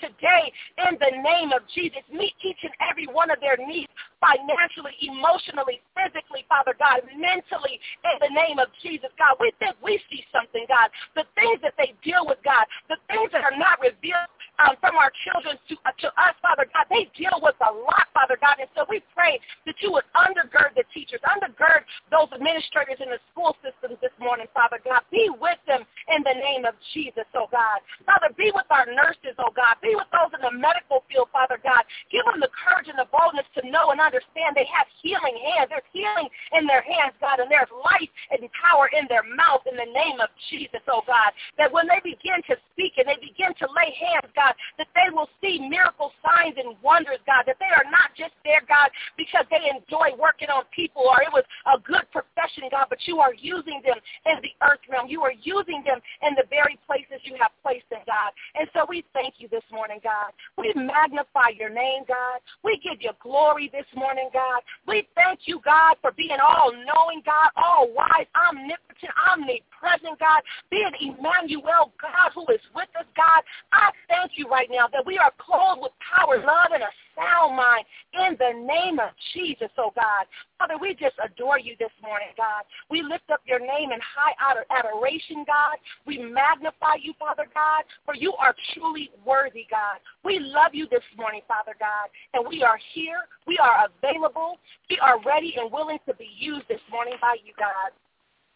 today 0.00 0.52
in 0.88 0.98
the 0.98 1.12
name 1.22 1.52
of 1.52 1.62
Jesus. 1.74 2.02
Meet 2.12 2.34
each 2.44 2.62
and 2.62 2.74
every 2.82 3.06
one 3.06 3.30
of 3.30 3.40
their 3.40 3.56
needs 3.56 3.90
financially, 4.22 4.96
emotionally, 5.02 5.82
physically, 5.92 6.46
Father 6.48 6.72
God, 6.78 7.04
mentally, 7.12 7.76
in 8.06 8.16
the 8.20 8.32
name 8.32 8.58
of 8.58 8.68
Jesus, 8.80 9.10
God. 9.18 9.36
We 9.40 9.52
think 9.58 9.76
we 9.82 10.00
see 10.08 10.24
something, 10.32 10.64
God. 10.68 10.88
The 11.12 11.28
things 11.36 11.60
that 11.62 11.74
they 11.76 11.92
deal 12.00 12.24
with, 12.24 12.40
God, 12.44 12.64
the 12.88 12.96
things 13.10 13.30
that 13.32 13.44
are 13.44 13.56
not 13.56 13.80
revealed 13.80 14.30
um, 14.62 14.78
from 14.78 14.94
our 14.96 15.10
children 15.26 15.58
to, 15.68 15.74
uh, 15.82 15.92
to 15.98 16.08
us, 16.14 16.34
Father 16.38 16.66
God, 16.70 16.86
they 16.88 17.10
deal 17.18 17.34
with 17.42 17.58
a 17.58 17.72
lot, 17.72 18.06
Father 18.14 18.38
God. 18.38 18.62
And 18.62 18.70
so 18.78 18.86
we 18.88 19.02
pray 19.12 19.40
that 19.66 19.76
you 19.82 19.90
would 19.92 20.06
undergird 20.14 20.78
the 20.78 20.86
teachers, 20.94 21.20
undergird 21.26 21.82
those 22.10 22.30
administrators 22.30 23.02
in 23.02 23.10
the 23.10 23.18
school 23.34 23.58
systems 23.60 23.98
this 23.98 24.14
morning, 24.22 24.46
Father 24.54 24.78
God. 24.80 25.02
Be 25.10 25.28
with 25.40 25.58
them 25.66 25.82
in 26.14 26.22
the 26.22 26.38
name 26.38 26.62
of 26.64 26.78
Jesus, 26.94 27.26
oh 27.34 27.50
God. 27.50 27.82
Father, 28.06 28.30
be 28.38 28.54
with 28.54 28.70
our 28.70 28.86
nurses, 28.86 29.34
oh 29.42 29.50
God. 29.50 29.82
Be 29.82 29.98
with 29.98 30.06
those 30.14 30.30
in 30.30 30.40
the 30.46 30.54
medical 30.54 31.02
field, 31.10 31.28
Father 31.34 31.58
God. 31.58 31.82
Give 32.14 32.22
them 32.22 32.38
the 32.38 32.52
courage 32.54 32.86
and 32.86 32.98
the 32.98 33.10
boldness 33.10 33.46
to 33.58 33.62
know 33.66 33.90
and 33.90 33.98
understand 33.98 34.54
they 34.54 34.68
have 34.70 34.86
healing 35.02 35.34
hands. 35.42 35.74
There's 35.74 35.90
healing 35.90 36.30
in 36.54 36.70
their 36.70 36.86
hands, 36.86 37.18
God, 37.18 37.42
and 37.42 37.50
there's 37.50 37.70
life 37.74 38.10
and 38.40 38.50
power 38.56 38.90
in 38.90 39.06
their 39.08 39.22
mouth 39.22 39.62
in 39.70 39.76
the 39.76 39.90
name 39.92 40.20
of 40.20 40.30
Jesus, 40.50 40.80
oh 40.88 41.02
God. 41.06 41.30
That 41.58 41.72
when 41.72 41.86
they 41.86 42.00
begin 42.02 42.42
to 42.50 42.56
speak 42.72 42.98
and 42.98 43.06
they 43.06 43.18
begin 43.20 43.54
to 43.60 43.66
lay 43.70 43.94
hands, 43.94 44.30
God, 44.34 44.54
that 44.78 44.88
they 44.94 45.12
will 45.12 45.28
see 45.40 45.62
miracle 45.62 46.12
signs 46.24 46.56
and 46.58 46.74
wonders, 46.82 47.22
God, 47.26 47.44
that 47.46 47.56
they 47.60 47.70
are 47.70 47.86
not 47.90 48.14
just 48.16 48.34
there, 48.44 48.62
God, 48.66 48.90
because 49.16 49.46
they 49.50 49.70
enjoy 49.70 50.16
working 50.18 50.48
on 50.48 50.64
people 50.74 51.06
or 51.06 51.22
it 51.22 51.32
was 51.32 51.44
a 51.70 51.78
good 51.80 52.04
profession, 52.10 52.66
God, 52.70 52.86
but 52.88 53.02
you 53.06 53.18
are 53.20 53.34
using 53.34 53.80
them 53.84 53.98
in 54.26 54.36
the 54.42 54.52
earth 54.66 54.82
realm. 54.90 55.08
You 55.08 55.22
are 55.22 55.34
using 55.42 55.82
them 55.84 56.00
in 56.22 56.34
the 56.34 56.44
very 56.50 56.78
places 56.86 57.22
you 57.24 57.36
have 57.40 57.50
placed 57.62 57.88
them, 57.90 58.02
God. 58.06 58.32
And 58.54 58.68
so 58.72 58.86
we 58.88 59.04
thank 59.12 59.38
you 59.38 59.48
this 59.48 59.64
morning, 59.70 60.00
God. 60.02 60.32
We 60.56 60.72
magnify 60.74 61.56
your 61.58 61.70
name, 61.70 62.04
God. 62.06 62.40
We 62.62 62.80
give 62.82 63.00
you 63.00 63.12
glory 63.22 63.70
this 63.72 63.86
morning, 63.94 64.28
God. 64.32 64.62
We 64.86 65.06
thank 65.14 65.40
you, 65.44 65.60
God, 65.64 65.96
for 66.00 66.12
being 66.12 66.38
all-knowing, 66.40 67.22
God, 67.24 67.50
all-wise, 67.56 68.23
omnipotent, 68.32 69.12
omnipresent, 69.28 70.18
God, 70.18 70.42
being 70.70 70.90
Emmanuel, 71.00 71.92
God, 72.00 72.30
who 72.34 72.42
is 72.52 72.62
with 72.74 72.88
us, 72.98 73.06
God. 73.16 73.42
I 73.72 73.90
thank 74.08 74.32
you 74.36 74.48
right 74.48 74.68
now 74.70 74.88
that 74.92 75.04
we 75.04 75.18
are 75.18 75.32
clothed 75.38 75.82
with 75.82 75.92
power, 76.00 76.38
love, 76.38 76.72
and 76.72 76.82
a 76.82 76.92
sound 77.16 77.56
mind 77.56 77.84
in 78.14 78.36
the 78.38 78.52
name 78.66 78.98
of 78.98 79.10
Jesus, 79.32 79.70
oh 79.78 79.92
God. 79.94 80.26
Father, 80.58 80.74
we 80.80 80.94
just 80.94 81.14
adore 81.22 81.58
you 81.58 81.74
this 81.78 81.92
morning, 82.02 82.28
God. 82.36 82.64
We 82.90 83.02
lift 83.02 83.30
up 83.30 83.40
your 83.46 83.60
name 83.60 83.90
in 83.90 83.98
high 84.02 84.34
adoration, 84.70 85.44
God. 85.46 85.78
We 86.06 86.18
magnify 86.18 87.02
you, 87.02 87.12
Father 87.18 87.46
God, 87.52 87.84
for 88.04 88.14
you 88.14 88.32
are 88.34 88.54
truly 88.74 89.10
worthy, 89.24 89.66
God. 89.70 89.98
We 90.24 90.38
love 90.38 90.74
you 90.74 90.86
this 90.90 91.04
morning, 91.16 91.42
Father 91.46 91.74
God, 91.78 92.10
and 92.34 92.46
we 92.46 92.62
are 92.62 92.78
here. 92.94 93.26
We 93.46 93.58
are 93.58 93.86
available. 93.86 94.58
We 94.90 94.98
are 94.98 95.20
ready 95.22 95.54
and 95.58 95.72
willing 95.72 95.98
to 96.06 96.14
be 96.14 96.28
used 96.38 96.68
this 96.68 96.80
morning 96.90 97.14
by 97.20 97.36
you, 97.44 97.52
God. 97.58 97.92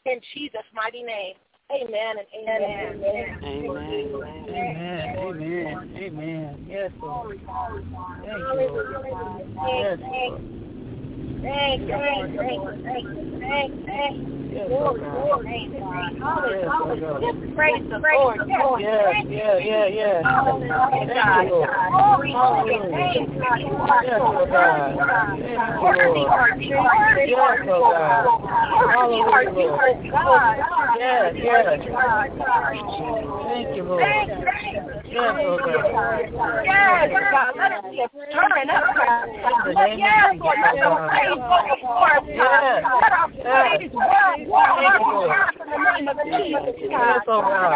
In 0.07 0.21
Jesus' 0.35 0.63
mighty 0.75 1.03
name. 1.03 1.35
Amen 1.71 2.17
and 2.17 2.27
amen. 2.35 2.63
Amen. 2.65 3.39
Amen. 3.45 4.15
Amen. 4.49 5.19
Amen. 5.19 5.97
Amen. 5.97 6.67
Yes, 6.67 6.91
Lord. 7.03 7.39
Thank 8.25 8.39
you. 8.39 8.85
Yes, 9.67 9.99
Lord. 10.01 10.59
Thank 11.43 11.83
you, 11.83 11.89
thank 11.89 12.33
you, 12.33 12.41
thank 12.83 13.05
you, 13.05 13.41
thank 13.87 14.17
you, 14.17 14.38
thank 14.49 15.73
you, 15.73 15.81
thank 15.93 16.15
you. 16.15 16.21
Glory, 16.21 16.65
glory, 16.65 16.99
Hallelujah. 16.99 17.21
Just 17.21 17.55
praise 17.55 17.85
the 17.89 17.99
Lord. 18.01 18.81
Yes, 18.81 19.25
yeah, 19.29 19.59
yeah, 19.59 19.87
yeah. 19.87 20.23
Hallelujah, 20.23 21.15
God. 21.15 21.49
Glory 21.91 22.33
to 22.33 22.73
your 22.73 22.89
name, 22.89 23.27
God. 23.39 23.61
You 23.61 23.75
are 23.77 24.05
so 24.17 24.25
worthy, 24.49 24.97
God. 24.97 25.37
Worthy 25.83 26.25
are 26.29 26.55
you, 26.61 26.77
worthy 26.79 27.35
are 27.35 27.59
you, 27.59 27.69
God. 27.69 28.27
Worthy 28.87 29.21
are 29.21 29.45
you, 29.45 30.11
God. 30.13 30.57
Yes, 30.99 31.35
yes. 31.37 31.81
Thank 33.45 33.77
you, 33.77 33.85
Lord. 33.85 34.03
Thank. 34.03 34.29
Yes, 35.09 35.35
Lord 35.43 35.63
God. 35.65 36.21
Yes, 36.65 37.11
oh 37.11 37.25
God. 37.31 37.55
Let 37.57 37.73
us 37.73 37.85
be 37.91 38.05
stirring 38.31 38.71
up, 38.71 38.85
God. 38.95 39.29
Yes, 39.97 40.37
Lord. 40.41 40.59
Let 40.63 40.75
them 40.77 40.95
praise 41.09 41.41
before 41.81 42.13
us, 42.13 42.25
God. 42.37 42.63
Let 43.03 43.13
our 43.13 43.28
of 43.49 43.81
Jesus, 46.25 46.77
God. 46.91 47.19
Yes, 47.19 47.25
oh 47.29 47.41
God. 47.43 47.73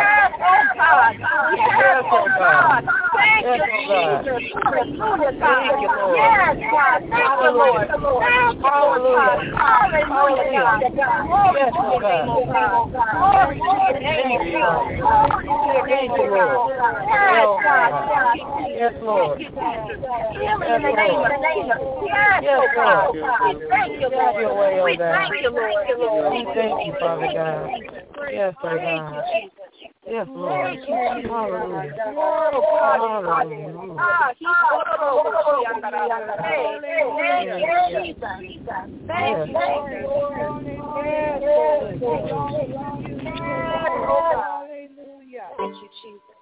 Yes, 1.57 2.05
oh 2.11 2.27
God. 2.39 3.02
Yes, 3.41 3.61
oh. 3.73 3.89
Thank 3.89 4.27
you, 4.27 4.35
Jesus. 4.37 4.53
Hallelujah, 4.53 5.33
God. 5.41 5.65
Thank 5.65 5.81
you, 5.81 5.89
Lord. 5.89 6.17
Yes, 6.21 6.57
God. 6.69 6.99
Thank 7.09 7.33
you, 7.41 7.51
Lord. 7.57 7.89
Thank 7.89 8.61
you, 8.61 8.71
Lord, 8.71 9.01
God. 9.03 9.39
Hallelujah, 9.57 10.53
God. 10.53 10.81
Glory 11.25 11.73
to 11.73 11.81
oh 11.81 11.93
your 11.93 12.03
name, 12.03 12.29
oh 12.29 12.47
God. 12.47 13.13
Glory 13.17 13.57
to 13.57 13.73
your 13.73 14.01
name, 14.01 14.41
oh 14.43 14.53
God. 14.53 14.93
Glory 15.01 15.45
to 15.49 15.69
your 15.73 15.87
name, 15.89 16.11
Thank 16.13 16.13
you, 16.13 16.23
oh 16.23 16.31
God. 16.31 16.53
Lord. 16.53 16.77
Yes, 17.09 17.49
God. 17.63 18.13
Yes, 18.73 18.95
Lord. 19.03 19.39
Thank 19.39 19.41
you, 19.41 19.51
Jesus. 19.53 20.23
Healing 20.37 20.73
in 20.77 20.83
the 20.83 20.93
name 20.93 21.21
of 21.21 21.33
Jesus. 21.43 21.81
Yes, 22.05 22.41
Yes, 22.43 22.61
oh 22.61 22.69
God. 22.77 23.15
Lord. 23.15 23.33
We 23.43 23.67
thank 23.69 23.93
you, 24.01 24.09
Have 24.13 24.37
your 24.37 24.55
way, 24.55 24.77
Lord. 24.77 24.81
oh 24.81 24.85
We 24.85 24.97
thank 24.99 25.35
you, 25.41 25.51
Lord. 25.51 26.33
We 26.33 26.47
thank 26.55 26.87
you, 26.87 26.95
Father 27.01 27.29
God. 27.33 27.71
Yes, 28.31 28.55
oh 28.63 28.75
you, 28.75 28.81
God. 28.81 29.25
Jesus. 30.13 30.29
Yes, 30.29 30.29
Lord. 30.35 30.53
Thank 30.61 31.17
you, 31.17 31.23
Jesus. 31.23 31.31
Hallelujah. 31.31 31.95
Oh, 32.07 32.61
God. 32.81 33.01
Hallelujah. 33.25 33.97
Ah, 33.99 34.33
he- 34.39 34.47
Hey, 36.43 36.73
Thank 37.23 37.49
you, 37.59 37.73
Jesus. 37.99 38.33
Thank 39.09 39.49
you, 39.49 39.55
Jesus. 39.55 40.03
Thank 45.57 45.75
you, 45.83 45.89
Jesus. 46.03 46.33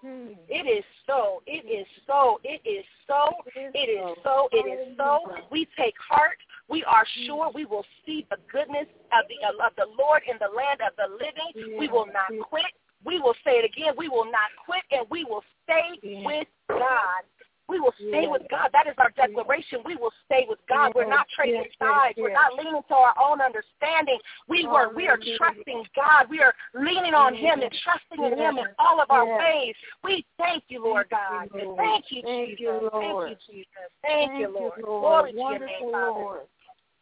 It 0.49 0.67
is 0.67 0.85
so. 1.07 1.43
It 1.47 1.65
is 1.67 1.87
so. 2.07 2.41
It 2.45 2.61
is 2.65 2.85
so. 3.07 3.29
It 3.55 3.89
is 3.89 4.17
so. 4.25 4.49
It 4.53 4.67
is 4.67 4.97
so. 4.97 5.25
We 5.51 5.67
take 5.77 5.95
heart. 5.99 6.39
We 6.69 6.85
are 6.85 7.05
sure 7.27 7.51
we 7.55 7.65
will 7.65 7.85
see 8.07 8.27
the 8.31 8.37
goodness 8.51 8.87
of 9.13 9.27
the 9.29 9.65
of 9.65 9.73
the 9.77 9.87
Lord 9.99 10.23
in 10.29 10.37
the 10.39 10.49
land 10.55 10.81
of 10.81 10.95
the 10.97 11.13
living. 11.13 11.53
We 11.79 11.89
will 11.89 12.07
not 12.07 12.33
quit. 12.49 12.65
We 13.05 13.19
will 13.19 13.35
say 13.45 13.53
it 13.53 13.65
again. 13.65 13.95
We 13.97 14.09
will 14.09 14.27
not 14.27 14.51
quit, 14.65 14.83
and 14.91 15.07
we 15.11 15.25
will 15.25 15.43
stay 15.65 15.99
with 16.25 16.49
God. 16.69 17.25
We 17.71 17.79
will 17.79 17.95
stay 17.97 18.27
with 18.27 18.43
God. 18.51 18.71
That 18.73 18.89
is 18.89 18.95
our 18.99 19.11
declaration. 19.15 19.79
We 19.87 19.95
will 19.95 20.11
stay 20.27 20.45
with 20.49 20.59
God. 20.69 20.91
We're 20.93 21.09
not 21.09 21.27
trading 21.35 21.65
sides. 21.79 22.19
We're 22.19 22.33
not 22.33 22.55
leaning 22.59 22.83
to 22.89 22.95
our 22.95 23.15
own 23.23 23.41
understanding. 23.41 24.19
We 24.49 24.67
oh, 24.69 24.73
were 24.73 24.93
we 24.95 25.07
are 25.07 25.19
trusting 25.39 25.85
God. 25.95 26.27
We 26.29 26.41
are 26.41 26.53
leaning 26.75 27.15
on 27.15 27.33
Him 27.33 27.61
and 27.63 27.71
trusting 27.85 28.25
in 28.25 28.37
Him 28.37 28.59
in 28.59 28.67
all 28.81 29.01
of 29.01 29.09
our 29.11 29.39
ways. 29.39 29.75
We 30.03 30.27
thank 30.37 30.65
you, 30.67 30.83
Lord 30.83 31.07
God. 31.11 31.49
Thank 31.77 32.07
you, 32.11 32.23
Jesus. 32.23 32.91
Thank 32.91 33.31
you, 33.31 33.37
Jesus. 33.47 33.89
Thank 34.03 34.41
you, 34.41 34.53
Lord. 34.53 34.83
Glory 34.83 35.33
to 35.33 35.39
your 35.39 35.59
name, 35.61 35.93
Father. 35.93 36.41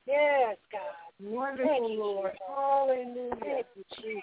Yes, 0.06 0.56
God. 0.70 1.08
Wonderful, 1.20 1.96
Lord. 1.96 2.32
Hallelujah. 2.46 3.30
Thank 3.40 3.66
you, 3.74 3.84
Jesus. 3.96 4.22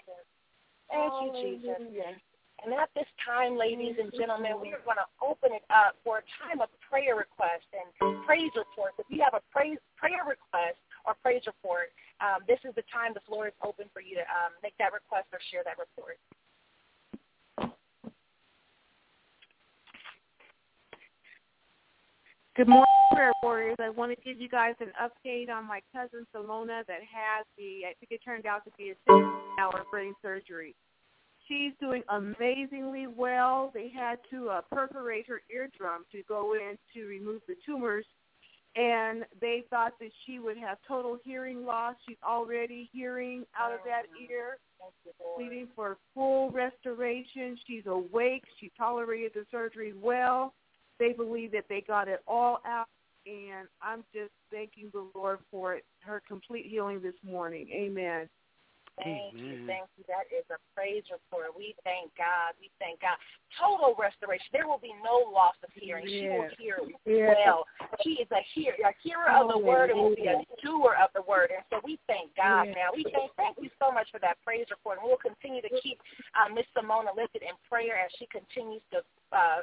Thank 0.90 1.14
you, 1.22 1.30
Jesus. 1.34 1.82
And 2.64 2.74
at 2.74 2.90
this 2.96 3.06
time, 3.22 3.60
ladies 3.60 4.00
and 4.00 4.10
gentlemen, 4.16 4.58
we 4.58 4.72
are 4.72 4.82
going 4.88 4.98
to 4.98 5.10
open 5.20 5.52
it 5.54 5.62
up 5.70 6.00
for 6.02 6.24
a 6.24 6.26
time 6.40 6.64
of 6.64 6.72
prayer 6.82 7.14
request 7.14 7.68
and 7.76 7.86
praise 8.26 8.50
reports. 8.56 8.96
If 8.98 9.06
you 9.12 9.22
have 9.22 9.36
a 9.36 9.44
praise 9.52 9.78
prayer 10.00 10.24
request 10.24 10.80
or 11.04 11.14
praise 11.20 11.44
report, 11.46 11.94
um, 12.24 12.48
this 12.48 12.58
is 12.64 12.74
the 12.74 12.86
time 12.90 13.14
the 13.14 13.22
floor 13.28 13.46
is 13.52 13.58
open 13.62 13.92
for 13.92 14.00
you 14.02 14.16
to 14.18 14.26
um, 14.32 14.56
make 14.64 14.74
that 14.80 14.96
request 14.96 15.30
or 15.36 15.40
share 15.52 15.62
that 15.68 15.78
report. 15.78 16.18
Good 22.56 22.70
morning, 22.70 22.86
prayer 23.12 23.34
warriors. 23.44 23.76
I 23.82 23.90
want 23.90 24.18
to 24.18 24.24
give 24.24 24.40
you 24.40 24.48
guys 24.48 24.76
an 24.80 24.94
update 24.96 25.50
on 25.50 25.68
my 25.68 25.82
cousin 25.92 26.26
Salona 26.32 26.84
that 26.88 27.02
has 27.02 27.46
the, 27.58 27.82
I 27.84 27.94
think 28.00 28.12
it 28.12 28.22
turned 28.24 28.46
out 28.46 28.64
to 28.64 28.72
be 28.78 28.92
a 28.92 28.94
six-hour 29.06 29.84
brain 29.92 30.14
surgery. 30.22 30.74
She's 31.50 31.74
doing 31.82 32.02
amazingly 32.08 33.08
well. 33.08 33.72
They 33.74 33.92
had 33.94 34.20
to 34.32 34.48
uh, 34.48 34.62
perforate 34.72 35.28
her 35.28 35.42
eardrum 35.54 36.06
to 36.14 36.24
go 36.30 36.54
in 36.54 36.78
to 36.94 37.06
remove 37.08 37.42
the 37.46 37.56
tumors, 37.66 38.06
and 38.78 39.26
they 39.42 39.66
thought 39.70 40.00
that 40.00 40.12
she 40.26 40.40
would 40.40 40.58
have 40.58 40.78
total 40.88 41.18
hearing 41.26 41.66
loss. 41.66 41.96
She's 42.08 42.16
already 42.26 42.90
hearing 42.94 43.44
out 43.60 43.74
of 43.74 43.80
that 43.86 44.04
ear, 44.32 44.60
pleading 45.36 45.68
for 45.76 45.98
full 46.14 46.52
restoration. 46.52 47.58
She's 47.68 47.86
awake. 47.86 48.44
She 48.62 48.72
tolerated 48.78 49.34
the 49.36 49.46
surgery 49.52 49.94
well. 49.94 50.54
They 51.00 51.14
believe 51.14 51.52
that 51.52 51.66
they 51.70 51.82
got 51.82 52.08
it 52.08 52.22
all 52.28 52.60
out, 52.66 52.88
and 53.26 53.68
I'm 53.82 54.04
just 54.14 54.32
thanking 54.52 54.90
the 54.94 55.08
Lord 55.14 55.40
for 55.52 55.76
it, 55.76 55.86
her 56.00 56.22
complete 56.28 56.68
healing 56.68 57.02
this 57.02 57.16
morning. 57.24 57.68
Amen. 57.74 58.30
Thank 59.04 59.36
you, 59.36 59.68
thank 59.68 59.92
you. 60.00 60.08
That 60.08 60.24
is 60.32 60.48
a 60.48 60.56
praise 60.72 61.04
report. 61.12 61.52
We 61.52 61.76
thank 61.84 62.16
God. 62.16 62.56
We 62.64 62.72
thank 62.80 63.04
God. 63.04 63.20
Total 63.60 63.92
restoration. 64.00 64.48
There 64.56 64.72
will 64.72 64.80
be 64.80 64.96
no 65.04 65.28
loss 65.28 65.60
of 65.68 65.70
hearing. 65.76 66.08
She 66.08 66.32
will 66.32 66.48
hear 66.56 66.80
well. 67.04 67.68
She 68.08 68.24
is 68.24 68.32
a 68.32 68.40
hearer, 68.56 68.80
a 68.88 68.96
hearer 69.04 69.28
of 69.36 69.52
the 69.52 69.60
word, 69.60 69.92
and 69.92 70.00
will 70.00 70.16
be 70.16 70.32
a 70.32 70.40
doer 70.64 70.96
of 70.96 71.12
the 71.12 71.28
word. 71.28 71.52
And 71.52 71.60
so 71.68 71.84
we 71.84 72.00
thank 72.08 72.32
God 72.40 72.72
now. 72.72 72.96
We 72.96 73.04
thank 73.12 73.36
thank 73.36 73.60
you 73.60 73.68
so 73.84 73.92
much 73.92 74.08
for 74.16 74.20
that 74.24 74.40
praise 74.48 74.72
report. 74.72 75.04
And 75.04 75.12
we'll 75.12 75.20
continue 75.20 75.60
to 75.60 75.74
keep 75.84 76.00
uh, 76.32 76.48
Miss 76.48 76.68
Simona 76.72 77.12
lifted 77.12 77.44
in 77.44 77.56
prayer 77.68 78.00
as 78.00 78.16
she 78.16 78.32
continues 78.32 78.84
to 78.96 79.04
uh, 79.36 79.60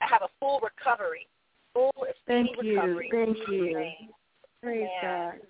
have 0.00 0.22
a 0.22 0.28
full 0.40 0.60
recovery, 0.60 1.26
full 1.74 1.92
Thank 2.26 2.50
you. 2.62 2.80
recovery. 2.80 3.08
Thank 3.10 3.38
you. 3.48 3.68
Amen. 3.70 4.08
Praise 4.62 4.88
Amen. 5.02 5.02
God. 5.02 5.40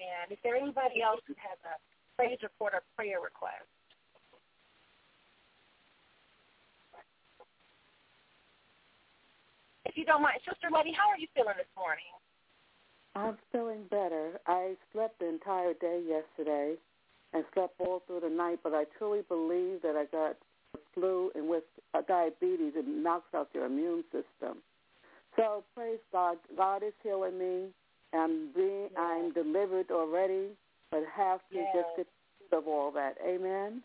Amen. 0.00 0.24
Is 0.30 0.38
there 0.42 0.56
anybody 0.56 1.02
else 1.02 1.20
who 1.26 1.34
has 1.36 1.58
a 1.64 1.76
praise 2.16 2.38
report 2.42 2.74
or 2.74 2.82
prayer 2.96 3.20
request? 3.20 3.66
If 9.84 9.96
you 9.96 10.04
don't 10.04 10.22
mind, 10.22 10.38
Sister 10.48 10.68
Letty, 10.72 10.92
how 10.92 11.08
are 11.10 11.18
you 11.18 11.26
feeling 11.34 11.54
this 11.56 11.66
morning? 11.76 12.04
I'm 13.16 13.36
feeling 13.50 13.84
better. 13.90 14.40
I 14.46 14.76
slept 14.92 15.18
the 15.18 15.28
entire 15.28 15.74
day 15.74 16.00
yesterday 16.06 16.74
and 17.32 17.44
slept 17.54 17.74
all 17.80 18.02
through 18.06 18.20
the 18.20 18.30
night, 18.30 18.60
but 18.62 18.72
I 18.72 18.84
truly 18.98 19.22
believe 19.28 19.82
that 19.82 19.96
I 19.96 20.04
got 20.04 20.36
the 20.38 20.49
flu 20.94 21.30
and 21.34 21.48
with 21.48 21.64
uh, 21.94 22.02
diabetes, 22.06 22.72
it 22.76 22.86
knocks 22.86 23.32
out 23.34 23.48
your 23.54 23.66
immune 23.66 24.04
system. 24.04 24.58
So 25.36 25.64
praise 25.74 25.98
God. 26.12 26.38
God 26.56 26.82
is 26.82 26.92
healing 27.02 27.38
me. 27.38 27.68
I'm 28.12 28.50
being, 28.54 28.88
I'm 28.98 29.32
delivered 29.32 29.90
already, 29.90 30.48
but 30.90 31.02
have 31.14 31.40
to 31.52 31.58
Yes. 31.58 31.68
just 31.74 31.96
get 31.96 32.06
rid 32.50 32.58
of 32.58 32.68
all 32.68 32.90
that. 32.92 33.16
Amen. 33.24 33.82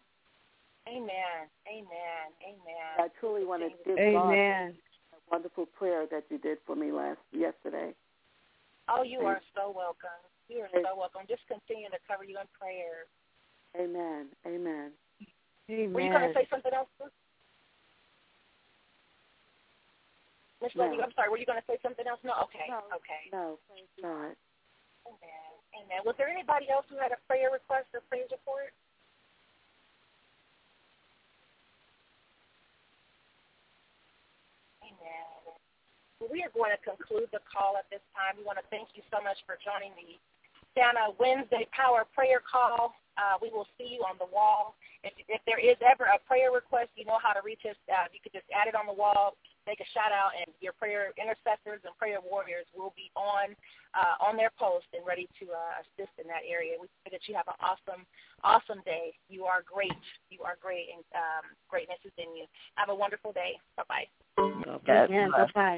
Amen. 0.88 1.50
Amen. 1.68 2.26
Amen. 2.42 2.94
I 2.98 3.08
truly 3.20 3.46
want 3.46 3.64
to 3.64 3.70
give 3.86 3.98
God 4.14 4.34
a 4.34 4.74
wonderful 5.32 5.66
prayer 5.66 6.06
that 6.12 6.26
you 6.30 6.38
did 6.38 6.58
for 6.66 6.76
me 6.76 6.92
last 6.92 7.20
yesterday. 7.32 7.94
Oh, 8.88 9.04
you 9.04 9.20
are 9.22 9.42
so 9.56 9.72
welcome. 9.76 10.22
You 10.48 10.60
are 10.62 10.70
so 10.74 10.96
welcome. 10.96 11.22
Just 11.28 11.42
continue 11.48 11.90
to 11.90 11.98
cover 12.08 12.24
you 12.24 12.38
in 12.40 12.46
prayer. 12.60 13.06
Amen. 13.76 14.28
Amen. 14.46 14.92
Were 15.68 16.02
you 16.02 16.14
going 16.14 16.30
to 16.30 16.34
say 16.34 16.48
something 16.50 16.74
else? 16.74 16.90
Miss 20.62 20.72
No. 20.78 20.86
I'm 20.86 21.14
sorry. 21.18 21.30
Were 21.30 21.42
you 21.42 21.46
going 21.46 21.60
to 21.60 21.66
say 21.66 21.78
something 21.82 22.06
else? 22.06 22.22
No. 22.24 22.34
Okay. 22.46 22.70
No. 22.70 22.86
Okay. 22.94 23.24
No, 23.34 23.58
God. 24.02 24.38
Amen. 25.10 25.52
Amen. 25.74 26.00
Was 26.06 26.14
there 26.18 26.30
anybody 26.30 26.70
else 26.70 26.86
who 26.90 26.98
had 27.02 27.12
a 27.12 27.20
prayer 27.26 27.50
request 27.50 27.90
or 27.94 28.02
praise 28.10 28.30
report? 28.30 28.74
Amen. 34.86 35.26
Well, 36.22 36.30
we 36.30 36.46
are 36.46 36.54
going 36.54 36.74
to 36.74 36.82
conclude 36.86 37.30
the 37.34 37.42
call 37.50 37.78
at 37.78 37.90
this 37.90 38.06
time. 38.14 38.38
We 38.38 38.46
want 38.46 38.62
to 38.62 38.68
thank 38.70 38.94
you 38.94 39.02
so 39.10 39.18
much 39.22 39.42
for 39.50 39.58
joining 39.62 39.98
the 39.98 40.18
SANA 40.78 41.18
Wednesday 41.18 41.66
Power 41.74 42.06
Prayer 42.14 42.42
Call. 42.42 42.94
Uh, 43.18 43.42
we 43.42 43.50
will 43.50 43.68
see 43.78 43.98
you 43.98 44.06
on 44.06 44.18
the 44.22 44.30
wall. 44.30 44.78
If, 45.06 45.14
if 45.30 45.42
there 45.46 45.62
is 45.62 45.78
ever 45.86 46.10
a 46.10 46.18
prayer 46.26 46.50
request, 46.50 46.90
you 46.98 47.06
know 47.06 47.22
how 47.22 47.38
to 47.38 47.46
reach 47.46 47.62
us. 47.70 47.78
Uh, 47.86 48.10
you 48.10 48.18
could 48.18 48.34
just 48.34 48.50
add 48.50 48.66
it 48.66 48.74
on 48.74 48.90
the 48.90 48.98
wall, 48.98 49.38
make 49.70 49.78
a 49.78 49.88
shout 49.94 50.10
out, 50.10 50.34
and 50.34 50.50
your 50.60 50.74
prayer 50.74 51.14
intercessors 51.16 51.86
and 51.86 51.94
prayer 52.02 52.18
warriors 52.20 52.66
will 52.74 52.92
be 52.98 53.14
on 53.14 53.54
uh, 53.94 54.18
on 54.18 54.36
their 54.36 54.50
post 54.58 54.90
and 54.98 55.06
ready 55.06 55.30
to 55.38 55.54
uh, 55.54 55.86
assist 55.86 56.12
in 56.18 56.26
that 56.26 56.42
area. 56.44 56.74
We 56.82 56.90
pray 57.06 57.14
that 57.14 57.24
you 57.30 57.38
have 57.38 57.48
an 57.48 57.60
awesome, 57.62 58.04
awesome 58.42 58.82
day. 58.84 59.14
You 59.30 59.46
are 59.46 59.62
great. 59.62 60.02
You 60.34 60.42
are 60.42 60.58
great, 60.58 60.90
and 60.90 61.06
um, 61.14 61.46
greatness 61.70 62.02
is 62.02 62.16
in 62.18 62.34
you. 62.34 62.50
Have 62.76 62.90
a 62.90 62.98
wonderful 62.98 63.32
day. 63.32 63.62
Bye 63.78 63.86
bye. 63.88 64.08
Amen. 65.14 65.32
Bye-bye. 65.54 65.78